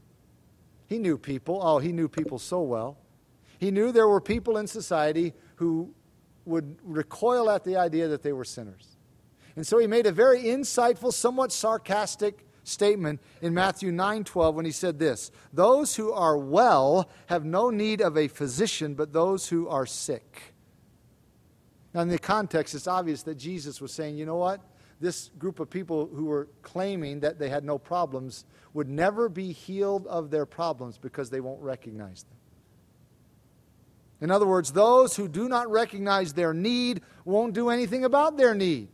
He 0.87 0.97
knew 0.97 1.17
people. 1.17 1.59
Oh, 1.61 1.77
he 1.77 1.91
knew 1.91 2.07
people 2.07 2.39
so 2.39 2.61
well. 2.61 2.97
He 3.59 3.71
knew 3.71 3.91
there 3.91 4.07
were 4.07 4.21
people 4.21 4.57
in 4.57 4.65
society 4.65 5.33
who 5.55 5.93
would 6.45 6.77
recoil 6.83 7.49
at 7.49 7.63
the 7.63 7.75
idea 7.75 8.07
that 8.07 8.23
they 8.23 8.33
were 8.33 8.45
sinners. 8.45 8.97
And 9.55 9.67
so 9.67 9.77
he 9.77 9.85
made 9.85 10.07
a 10.07 10.11
very 10.11 10.43
insightful, 10.43 11.13
somewhat 11.13 11.51
sarcastic 11.51 12.45
statement 12.69 13.19
in 13.41 13.53
Matthew 13.53 13.91
9:12 13.91 14.55
when 14.55 14.65
he 14.65 14.71
said 14.71 14.99
this, 14.99 15.31
"Those 15.51 15.95
who 15.95 16.11
are 16.11 16.37
well 16.37 17.09
have 17.27 17.43
no 17.43 17.69
need 17.69 18.01
of 18.01 18.17
a 18.17 18.27
physician, 18.27 18.95
but 18.95 19.13
those 19.13 19.49
who 19.49 19.67
are 19.67 19.85
sick." 19.85 20.53
Now 21.93 22.01
in 22.01 22.09
the 22.09 22.19
context 22.19 22.75
it's 22.75 22.87
obvious 22.87 23.23
that 23.23 23.35
Jesus 23.35 23.81
was 23.81 23.91
saying, 23.91 24.17
"You 24.17 24.25
know 24.25 24.37
what? 24.37 24.61
This 24.99 25.31
group 25.39 25.59
of 25.59 25.69
people 25.69 26.07
who 26.07 26.25
were 26.25 26.47
claiming 26.61 27.21
that 27.21 27.39
they 27.39 27.49
had 27.49 27.63
no 27.63 27.77
problems 27.77 28.45
would 28.73 28.89
never 28.89 29.29
be 29.29 29.51
healed 29.51 30.05
of 30.07 30.29
their 30.29 30.45
problems 30.45 30.97
because 30.97 31.29
they 31.29 31.41
won't 31.41 31.61
recognize 31.61 32.23
them." 32.23 32.37
In 34.21 34.31
other 34.31 34.45
words, 34.45 34.73
those 34.73 35.15
who 35.15 35.27
do 35.27 35.47
not 35.47 35.71
recognize 35.71 36.33
their 36.33 36.53
need 36.53 37.01
won't 37.23 37.53
do 37.53 37.69
anything 37.69 38.03
about 38.03 38.37
their 38.37 38.53
need. 38.53 38.89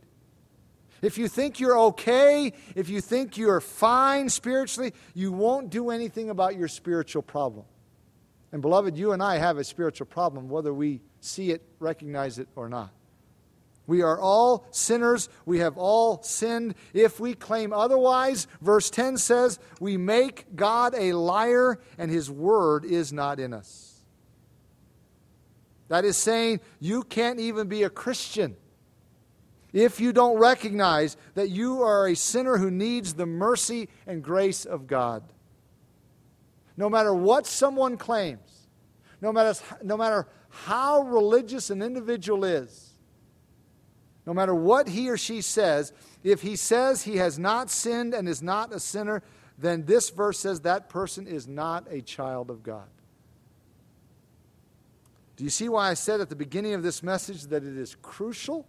If 1.02 1.18
you 1.18 1.28
think 1.28 1.60
you're 1.60 1.78
okay, 1.78 2.52
if 2.74 2.88
you 2.88 3.00
think 3.00 3.36
you're 3.36 3.60
fine 3.60 4.28
spiritually, 4.28 4.92
you 5.14 5.32
won't 5.32 5.70
do 5.70 5.90
anything 5.90 6.30
about 6.30 6.56
your 6.56 6.68
spiritual 6.68 7.22
problem. 7.22 7.64
And, 8.52 8.62
beloved, 8.62 8.96
you 8.96 9.12
and 9.12 9.22
I 9.22 9.38
have 9.38 9.58
a 9.58 9.64
spiritual 9.64 10.06
problem, 10.06 10.48
whether 10.48 10.72
we 10.72 11.02
see 11.20 11.50
it, 11.50 11.62
recognize 11.78 12.38
it, 12.38 12.48
or 12.56 12.68
not. 12.68 12.90
We 13.86 14.02
are 14.02 14.18
all 14.18 14.66
sinners. 14.70 15.28
We 15.44 15.60
have 15.60 15.76
all 15.76 16.22
sinned. 16.22 16.74
If 16.92 17.20
we 17.20 17.34
claim 17.34 17.72
otherwise, 17.72 18.48
verse 18.60 18.90
10 18.90 19.16
says, 19.16 19.58
we 19.80 19.96
make 19.96 20.56
God 20.56 20.94
a 20.96 21.12
liar 21.12 21.78
and 21.98 22.10
his 22.10 22.30
word 22.30 22.84
is 22.84 23.12
not 23.12 23.38
in 23.38 23.52
us. 23.52 24.02
That 25.88 26.04
is 26.04 26.16
saying, 26.16 26.60
you 26.80 27.04
can't 27.04 27.38
even 27.38 27.68
be 27.68 27.84
a 27.84 27.90
Christian 27.90 28.56
if 29.76 30.00
you 30.00 30.10
don't 30.10 30.38
recognize 30.38 31.18
that 31.34 31.50
you 31.50 31.82
are 31.82 32.08
a 32.08 32.16
sinner 32.16 32.56
who 32.56 32.70
needs 32.70 33.12
the 33.12 33.26
mercy 33.26 33.90
and 34.06 34.24
grace 34.24 34.64
of 34.64 34.86
God. 34.86 35.22
No 36.78 36.88
matter 36.88 37.12
what 37.12 37.46
someone 37.46 37.98
claims, 37.98 38.68
no 39.20 39.34
matter, 39.34 39.60
no 39.82 39.98
matter 39.98 40.26
how 40.48 41.02
religious 41.02 41.68
an 41.68 41.82
individual 41.82 42.42
is, 42.42 42.94
no 44.24 44.32
matter 44.32 44.54
what 44.54 44.88
he 44.88 45.10
or 45.10 45.18
she 45.18 45.42
says, 45.42 45.92
if 46.24 46.40
he 46.40 46.56
says 46.56 47.02
he 47.02 47.18
has 47.18 47.38
not 47.38 47.68
sinned 47.68 48.14
and 48.14 48.26
is 48.26 48.42
not 48.42 48.72
a 48.72 48.80
sinner, 48.80 49.22
then 49.58 49.84
this 49.84 50.08
verse 50.08 50.38
says 50.38 50.60
that 50.60 50.88
person 50.88 51.26
is 51.26 51.46
not 51.46 51.86
a 51.90 52.00
child 52.00 52.48
of 52.48 52.62
God. 52.62 52.88
Do 55.36 55.44
you 55.44 55.50
see 55.50 55.68
why 55.68 55.90
I 55.90 55.94
said 55.94 56.22
at 56.22 56.30
the 56.30 56.36
beginning 56.36 56.72
of 56.72 56.82
this 56.82 57.02
message 57.02 57.42
that 57.48 57.62
it 57.62 57.76
is 57.76 57.94
crucial 58.00 58.66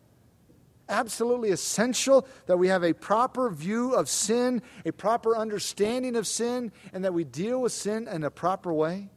absolutely 0.89 1.51
essential 1.51 2.27
that 2.45 2.57
we 2.57 2.67
have 2.67 2.83
a 2.83 2.93
proper 2.93 3.49
view 3.49 3.93
of 3.93 4.09
sin, 4.09 4.61
a 4.85 4.91
proper 4.91 5.35
understanding 5.35 6.15
of 6.15 6.27
sin, 6.27 6.71
and 6.93 7.03
that 7.03 7.13
we 7.13 7.23
deal 7.23 7.61
with 7.61 7.71
sin 7.71 8.07
in 8.07 8.23
a 8.23 8.31
proper 8.31 8.73
way? 8.73 9.09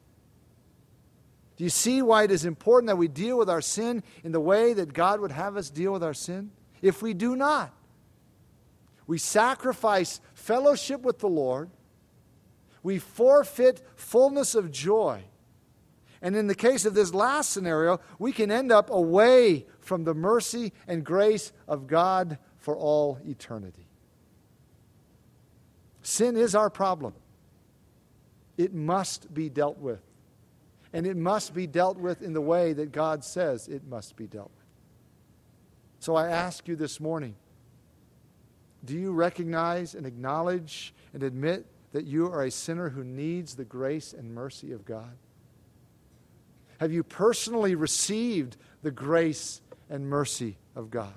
Do 1.56 1.64
you 1.64 1.70
see 1.70 2.00
why 2.00 2.24
it 2.24 2.30
is 2.30 2.44
important 2.44 2.88
that 2.88 2.96
we 2.96 3.08
deal 3.08 3.36
with 3.36 3.50
our 3.50 3.60
sin 3.60 4.02
in 4.24 4.32
the 4.32 4.40
way 4.40 4.72
that 4.72 4.94
God 4.94 5.20
would 5.20 5.32
have 5.32 5.56
us 5.56 5.68
deal 5.68 5.92
with 5.92 6.02
our 6.02 6.14
sin? 6.14 6.52
If 6.80 7.02
we 7.02 7.12
do 7.12 7.36
not, 7.36 7.74
we 9.06 9.18
sacrifice 9.18 10.20
fellowship 10.32 11.02
with 11.02 11.18
the 11.18 11.28
Lord, 11.28 11.70
we 12.82 12.98
forfeit 12.98 13.84
fullness 13.94 14.54
of 14.54 14.70
joy. 14.70 15.24
And 16.22 16.36
in 16.36 16.46
the 16.46 16.54
case 16.54 16.84
of 16.84 16.94
this 16.94 17.14
last 17.14 17.50
scenario, 17.50 18.00
we 18.18 18.32
can 18.32 18.50
end 18.50 18.70
up 18.70 18.90
away 18.90 19.66
from 19.80 20.04
the 20.04 20.14
mercy 20.14 20.72
and 20.86 21.04
grace 21.04 21.52
of 21.66 21.86
God 21.86 22.38
for 22.58 22.76
all 22.76 23.18
eternity. 23.24 23.86
Sin 26.02 26.36
is 26.36 26.54
our 26.54 26.70
problem. 26.70 27.14
It 28.58 28.74
must 28.74 29.32
be 29.32 29.48
dealt 29.48 29.78
with. 29.78 30.02
And 30.92 31.06
it 31.06 31.16
must 31.16 31.54
be 31.54 31.66
dealt 31.66 31.96
with 31.96 32.20
in 32.20 32.32
the 32.32 32.40
way 32.40 32.72
that 32.72 32.92
God 32.92 33.24
says 33.24 33.68
it 33.68 33.86
must 33.86 34.16
be 34.16 34.26
dealt 34.26 34.50
with. 34.54 34.66
So 36.00 36.16
I 36.16 36.28
ask 36.28 36.66
you 36.68 36.76
this 36.76 37.00
morning 37.00 37.36
do 38.84 38.94
you 38.94 39.12
recognize 39.12 39.94
and 39.94 40.06
acknowledge 40.06 40.94
and 41.12 41.22
admit 41.22 41.66
that 41.92 42.06
you 42.06 42.32
are 42.32 42.44
a 42.44 42.50
sinner 42.50 42.88
who 42.88 43.04
needs 43.04 43.54
the 43.54 43.64
grace 43.64 44.14
and 44.14 44.34
mercy 44.34 44.72
of 44.72 44.86
God? 44.86 45.16
Have 46.80 46.92
you 46.92 47.04
personally 47.04 47.74
received 47.74 48.56
the 48.82 48.90
grace 48.90 49.60
and 49.90 50.08
mercy 50.08 50.56
of 50.74 50.90
God. 50.90 51.12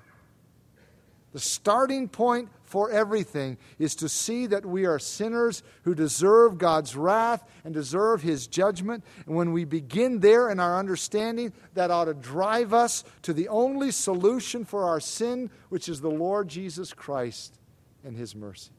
The 1.32 1.40
starting 1.40 2.08
point 2.08 2.48
for 2.62 2.90
everything 2.90 3.56
is 3.78 3.96
to 3.96 4.08
see 4.08 4.46
that 4.46 4.64
we 4.64 4.84
are 4.84 5.00
sinners 5.00 5.62
who 5.82 5.94
deserve 5.94 6.58
God's 6.58 6.94
wrath 6.94 7.44
and 7.64 7.74
deserve 7.74 8.22
His 8.22 8.46
judgment. 8.46 9.02
And 9.26 9.34
when 9.34 9.52
we 9.52 9.64
begin 9.64 10.20
there 10.20 10.50
in 10.50 10.60
our 10.60 10.78
understanding, 10.78 11.52
that 11.74 11.90
ought 11.90 12.04
to 12.04 12.14
drive 12.14 12.72
us 12.72 13.02
to 13.22 13.32
the 13.32 13.48
only 13.48 13.90
solution 13.90 14.64
for 14.64 14.84
our 14.84 15.00
sin, 15.00 15.50
which 15.70 15.88
is 15.88 16.00
the 16.00 16.10
Lord 16.10 16.46
Jesus 16.48 16.92
Christ 16.92 17.58
and 18.04 18.16
His 18.16 18.36
mercy. 18.36 18.72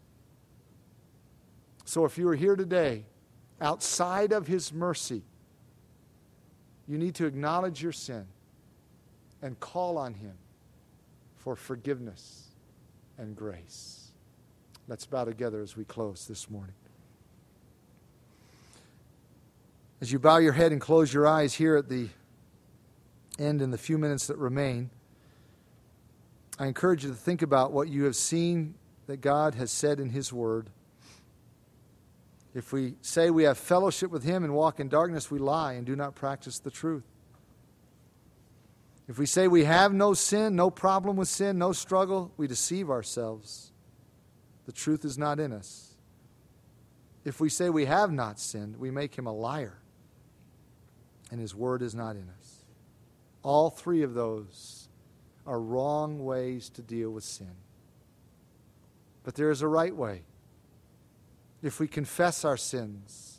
So 1.83 2.05
if 2.05 2.17
you 2.17 2.27
are 2.29 2.36
here 2.36 2.55
today 2.55 3.05
outside 3.59 4.31
of 4.31 4.47
His 4.47 4.71
mercy, 4.71 5.23
you 6.88 6.97
need 6.97 7.15
to 7.15 7.25
acknowledge 7.25 7.81
your 7.81 7.91
sin 7.91 8.25
and 9.41 9.59
call 9.59 9.97
on 9.97 10.13
Him 10.13 10.33
for 11.36 11.55
forgiveness 11.55 12.49
and 13.17 13.36
grace. 13.36 14.11
Let's 14.88 15.05
bow 15.05 15.25
together 15.25 15.61
as 15.61 15.75
we 15.75 15.83
close 15.83 16.27
this 16.27 16.49
morning. 16.49 16.75
As 20.01 20.11
you 20.11 20.19
bow 20.19 20.38
your 20.38 20.53
head 20.53 20.71
and 20.71 20.79
close 20.79 21.13
your 21.13 21.25
eyes 21.25 21.53
here 21.53 21.75
at 21.75 21.89
the 21.89 22.09
end 23.39 23.61
in 23.61 23.71
the 23.71 23.77
few 23.77 23.97
minutes 23.97 24.27
that 24.27 24.38
remain, 24.38 24.89
I 26.59 26.67
encourage 26.67 27.03
you 27.03 27.09
to 27.09 27.15
think 27.15 27.41
about 27.41 27.71
what 27.71 27.88
you 27.88 28.03
have 28.03 28.15
seen 28.15 28.75
that 29.07 29.17
God 29.17 29.55
has 29.55 29.71
said 29.71 29.99
in 29.99 30.09
His 30.09 30.31
Word. 30.31 30.69
If 32.56 32.72
we 32.72 32.95
say 33.01 33.30
we 33.30 33.43
have 33.43 33.58
fellowship 33.58 34.10
with 34.10 34.24
Him 34.24 34.45
and 34.45 34.56
walk 34.56 34.80
in 34.80 34.88
darkness, 34.88 35.30
we 35.30 35.39
lie 35.39 35.74
and 35.74 35.86
do 35.86 35.95
not 35.95 36.16
practice 36.16 36.58
the 36.58 36.72
truth. 36.72 37.03
If 39.10 39.20
we 39.20 39.26
say 39.26 39.49
we 39.49 39.66
have 39.66 39.93
no 39.93 40.14
sin, 40.14 40.56
no 40.56 40.72
problem 40.72 41.18
with 41.18 41.28
sin, 41.28 41.60
no 41.60 41.74
struggle, 41.74 42.32
we 42.38 42.47
deceive 42.47 42.89
ourselves. 42.89 43.74
The 44.66 44.72
truth 44.72 45.03
is 45.03 45.18
not 45.18 45.39
in 45.39 45.51
us. 45.51 45.95
If 47.26 47.41
we 47.41 47.49
say 47.49 47.70
we 47.70 47.86
have 47.86 48.12
not 48.12 48.39
sinned, 48.39 48.78
we 48.78 48.89
make 48.89 49.16
him 49.16 49.28
a 49.28 49.34
liar, 49.34 49.78
and 51.30 51.39
his 51.39 51.53
word 51.53 51.82
is 51.82 51.93
not 51.93 52.16
in 52.16 52.30
us. 52.39 52.66
All 53.43 53.70
three 53.70 54.01
of 54.01 54.14
those 54.14 54.88
are 55.45 55.60
wrong 55.60 56.24
ways 56.24 56.70
to 56.70 56.82
deal 56.82 57.12
with 57.12 57.26
sin. 57.26 57.56
But 59.24 59.36
there 59.36 59.51
is 59.51 59.62
a 59.62 59.68
right 59.68 59.95
way. 59.95 60.24
If 61.62 61.80
we 61.80 61.88
confess 61.88 62.45
our 62.45 62.58
sins, 62.58 63.36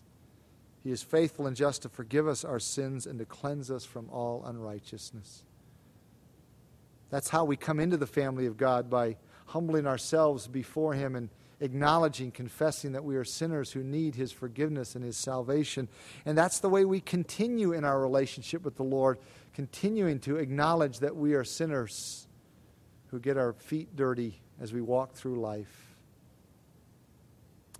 he 0.82 0.92
is 0.92 1.02
faithful 1.02 1.46
and 1.46 1.56
just 1.56 1.82
to 1.82 1.88
forgive 1.88 2.28
us 2.28 2.44
our 2.44 2.60
sins 2.60 3.06
and 3.06 3.18
to 3.18 3.24
cleanse 3.24 3.70
us 3.70 3.84
from 3.84 4.08
all 4.10 4.44
unrighteousness. 4.44 5.42
That's 7.10 7.28
how 7.28 7.44
we 7.44 7.56
come 7.56 7.80
into 7.80 7.96
the 7.96 8.06
family 8.06 8.46
of 8.46 8.56
God 8.56 8.90
by 8.90 9.16
humbling 9.46 9.86
ourselves 9.86 10.46
before 10.46 10.94
Him 10.94 11.16
and 11.16 11.28
acknowledging, 11.60 12.30
confessing 12.30 12.92
that 12.92 13.04
we 13.04 13.16
are 13.16 13.24
sinners 13.24 13.72
who 13.72 13.82
need 13.82 14.14
His 14.14 14.32
forgiveness 14.32 14.94
and 14.94 15.04
His 15.04 15.16
salvation. 15.16 15.88
And 16.24 16.36
that's 16.36 16.60
the 16.60 16.68
way 16.68 16.84
we 16.84 17.00
continue 17.00 17.72
in 17.72 17.84
our 17.84 18.00
relationship 18.00 18.62
with 18.64 18.76
the 18.76 18.82
Lord, 18.82 19.18
continuing 19.54 20.20
to 20.20 20.36
acknowledge 20.36 20.98
that 21.00 21.16
we 21.16 21.34
are 21.34 21.44
sinners 21.44 22.26
who 23.08 23.18
get 23.18 23.36
our 23.36 23.54
feet 23.54 23.96
dirty 23.96 24.40
as 24.60 24.72
we 24.72 24.80
walk 24.80 25.14
through 25.14 25.40
life. 25.40 25.85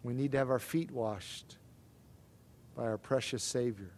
We 0.03 0.15
need 0.15 0.33
to 0.33 0.39
have 0.39 0.51
our 0.51 0.59
feet 0.59 0.91
washed 0.91 1.57
by 2.77 2.85
our 2.85 2.99
precious 2.99 3.43
Savior. 3.43 3.91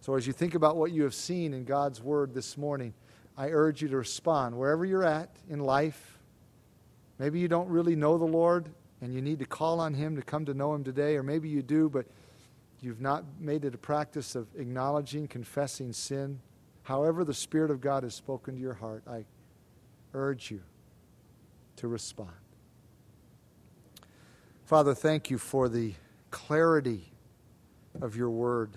So, 0.00 0.14
as 0.14 0.26
you 0.26 0.32
think 0.32 0.54
about 0.54 0.76
what 0.76 0.92
you 0.92 1.02
have 1.02 1.14
seen 1.14 1.52
in 1.52 1.64
God's 1.64 2.00
Word 2.00 2.32
this 2.32 2.56
morning, 2.56 2.94
I 3.36 3.48
urge 3.50 3.82
you 3.82 3.88
to 3.88 3.96
respond 3.96 4.56
wherever 4.56 4.84
you're 4.84 5.04
at 5.04 5.30
in 5.48 5.60
life. 5.60 6.18
Maybe 7.18 7.38
you 7.38 7.48
don't 7.48 7.68
really 7.68 7.96
know 7.96 8.16
the 8.16 8.24
Lord 8.24 8.70
and 9.02 9.14
you 9.14 9.20
need 9.20 9.38
to 9.38 9.44
call 9.44 9.80
on 9.80 9.94
Him 9.94 10.16
to 10.16 10.22
come 10.22 10.44
to 10.46 10.54
know 10.54 10.74
Him 10.74 10.84
today, 10.84 11.16
or 11.16 11.22
maybe 11.22 11.48
you 11.48 11.62
do, 11.62 11.88
but 11.88 12.06
you've 12.80 13.00
not 13.00 13.24
made 13.38 13.64
it 13.64 13.74
a 13.74 13.78
practice 13.78 14.34
of 14.34 14.46
acknowledging, 14.56 15.26
confessing 15.28 15.92
sin. 15.92 16.40
However, 16.82 17.24
the 17.24 17.34
Spirit 17.34 17.70
of 17.70 17.80
God 17.80 18.02
has 18.02 18.14
spoken 18.14 18.54
to 18.54 18.60
your 18.60 18.74
heart, 18.74 19.02
I 19.06 19.24
urge 20.14 20.50
you 20.50 20.60
to 21.76 21.88
respond. 21.88 22.30
Father, 24.70 24.94
thank 24.94 25.30
you 25.30 25.36
for 25.36 25.68
the 25.68 25.94
clarity 26.30 27.10
of 28.00 28.14
your 28.14 28.30
word. 28.30 28.76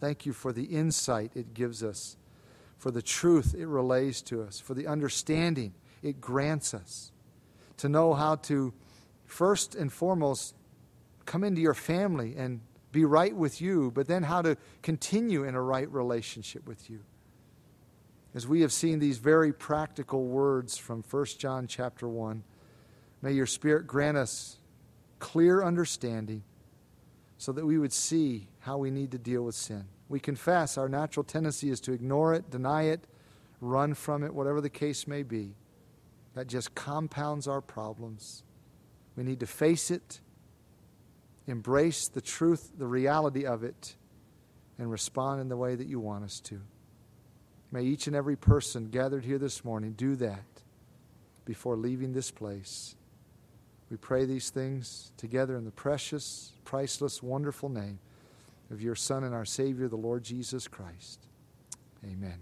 Thank 0.00 0.26
you 0.26 0.32
for 0.32 0.52
the 0.52 0.64
insight 0.64 1.30
it 1.36 1.54
gives 1.54 1.84
us 1.84 2.16
for 2.78 2.90
the 2.90 3.00
truth 3.00 3.54
it 3.56 3.68
relays 3.68 4.22
to 4.22 4.42
us, 4.42 4.58
for 4.58 4.74
the 4.74 4.88
understanding 4.88 5.72
it 6.02 6.20
grants 6.20 6.74
us, 6.74 7.12
to 7.76 7.88
know 7.88 8.12
how 8.12 8.34
to, 8.34 8.74
first 9.24 9.76
and 9.76 9.92
foremost, 9.92 10.56
come 11.26 11.44
into 11.44 11.60
your 11.60 11.74
family 11.74 12.34
and 12.36 12.60
be 12.90 13.04
right 13.04 13.36
with 13.36 13.60
you, 13.60 13.92
but 13.94 14.08
then 14.08 14.24
how 14.24 14.42
to 14.42 14.56
continue 14.82 15.44
in 15.44 15.54
a 15.54 15.62
right 15.62 15.88
relationship 15.92 16.66
with 16.66 16.90
you. 16.90 17.04
As 18.34 18.48
we 18.48 18.62
have 18.62 18.72
seen 18.72 18.98
these 18.98 19.18
very 19.18 19.52
practical 19.52 20.24
words 20.24 20.76
from 20.76 21.04
1 21.08 21.24
John 21.38 21.68
chapter 21.68 22.08
1, 22.08 22.42
may 23.22 23.30
your 23.30 23.46
Spirit 23.46 23.86
grant 23.86 24.16
us 24.16 24.56
clear 25.20 25.62
understanding 25.62 26.42
so 27.38 27.52
that 27.52 27.64
we 27.64 27.78
would 27.78 27.92
see 27.92 28.48
how 28.58 28.76
we 28.76 28.90
need 28.90 29.12
to 29.12 29.18
deal 29.18 29.42
with 29.42 29.54
sin 29.54 29.86
we 30.10 30.18
confess 30.18 30.76
our 30.76 30.88
natural 30.88 31.22
tendency 31.22 31.70
is 31.70 31.80
to 31.82 31.92
ignore 31.92 32.34
it, 32.34 32.50
deny 32.50 32.82
it, 32.82 33.06
run 33.60 33.94
from 33.94 34.24
it, 34.24 34.34
whatever 34.34 34.60
the 34.60 34.68
case 34.68 35.06
may 35.06 35.22
be. 35.22 35.54
That 36.34 36.48
just 36.48 36.74
compounds 36.74 37.46
our 37.46 37.60
problems. 37.60 38.42
We 39.14 39.22
need 39.22 39.38
to 39.38 39.46
face 39.46 39.88
it, 39.88 40.20
embrace 41.46 42.08
the 42.08 42.20
truth, 42.20 42.72
the 42.76 42.88
reality 42.88 43.46
of 43.46 43.62
it, 43.62 43.94
and 44.78 44.90
respond 44.90 45.40
in 45.40 45.48
the 45.48 45.56
way 45.56 45.76
that 45.76 45.86
you 45.86 46.00
want 46.00 46.24
us 46.24 46.40
to. 46.40 46.60
May 47.70 47.84
each 47.84 48.08
and 48.08 48.16
every 48.16 48.36
person 48.36 48.86
gathered 48.86 49.24
here 49.24 49.38
this 49.38 49.64
morning 49.64 49.92
do 49.92 50.16
that 50.16 50.62
before 51.44 51.76
leaving 51.76 52.12
this 52.12 52.32
place. 52.32 52.96
We 53.90 53.96
pray 53.96 54.24
these 54.24 54.50
things 54.50 55.12
together 55.16 55.56
in 55.56 55.64
the 55.64 55.72
precious, 55.72 56.52
priceless, 56.64 57.22
wonderful 57.22 57.68
name 57.68 57.98
of 58.70 58.80
your 58.80 58.94
Son 58.94 59.24
and 59.24 59.34
our 59.34 59.44
Savior, 59.44 59.88
the 59.88 59.96
Lord 59.96 60.22
Jesus 60.22 60.68
Christ. 60.68 61.26
Amen. 62.04 62.38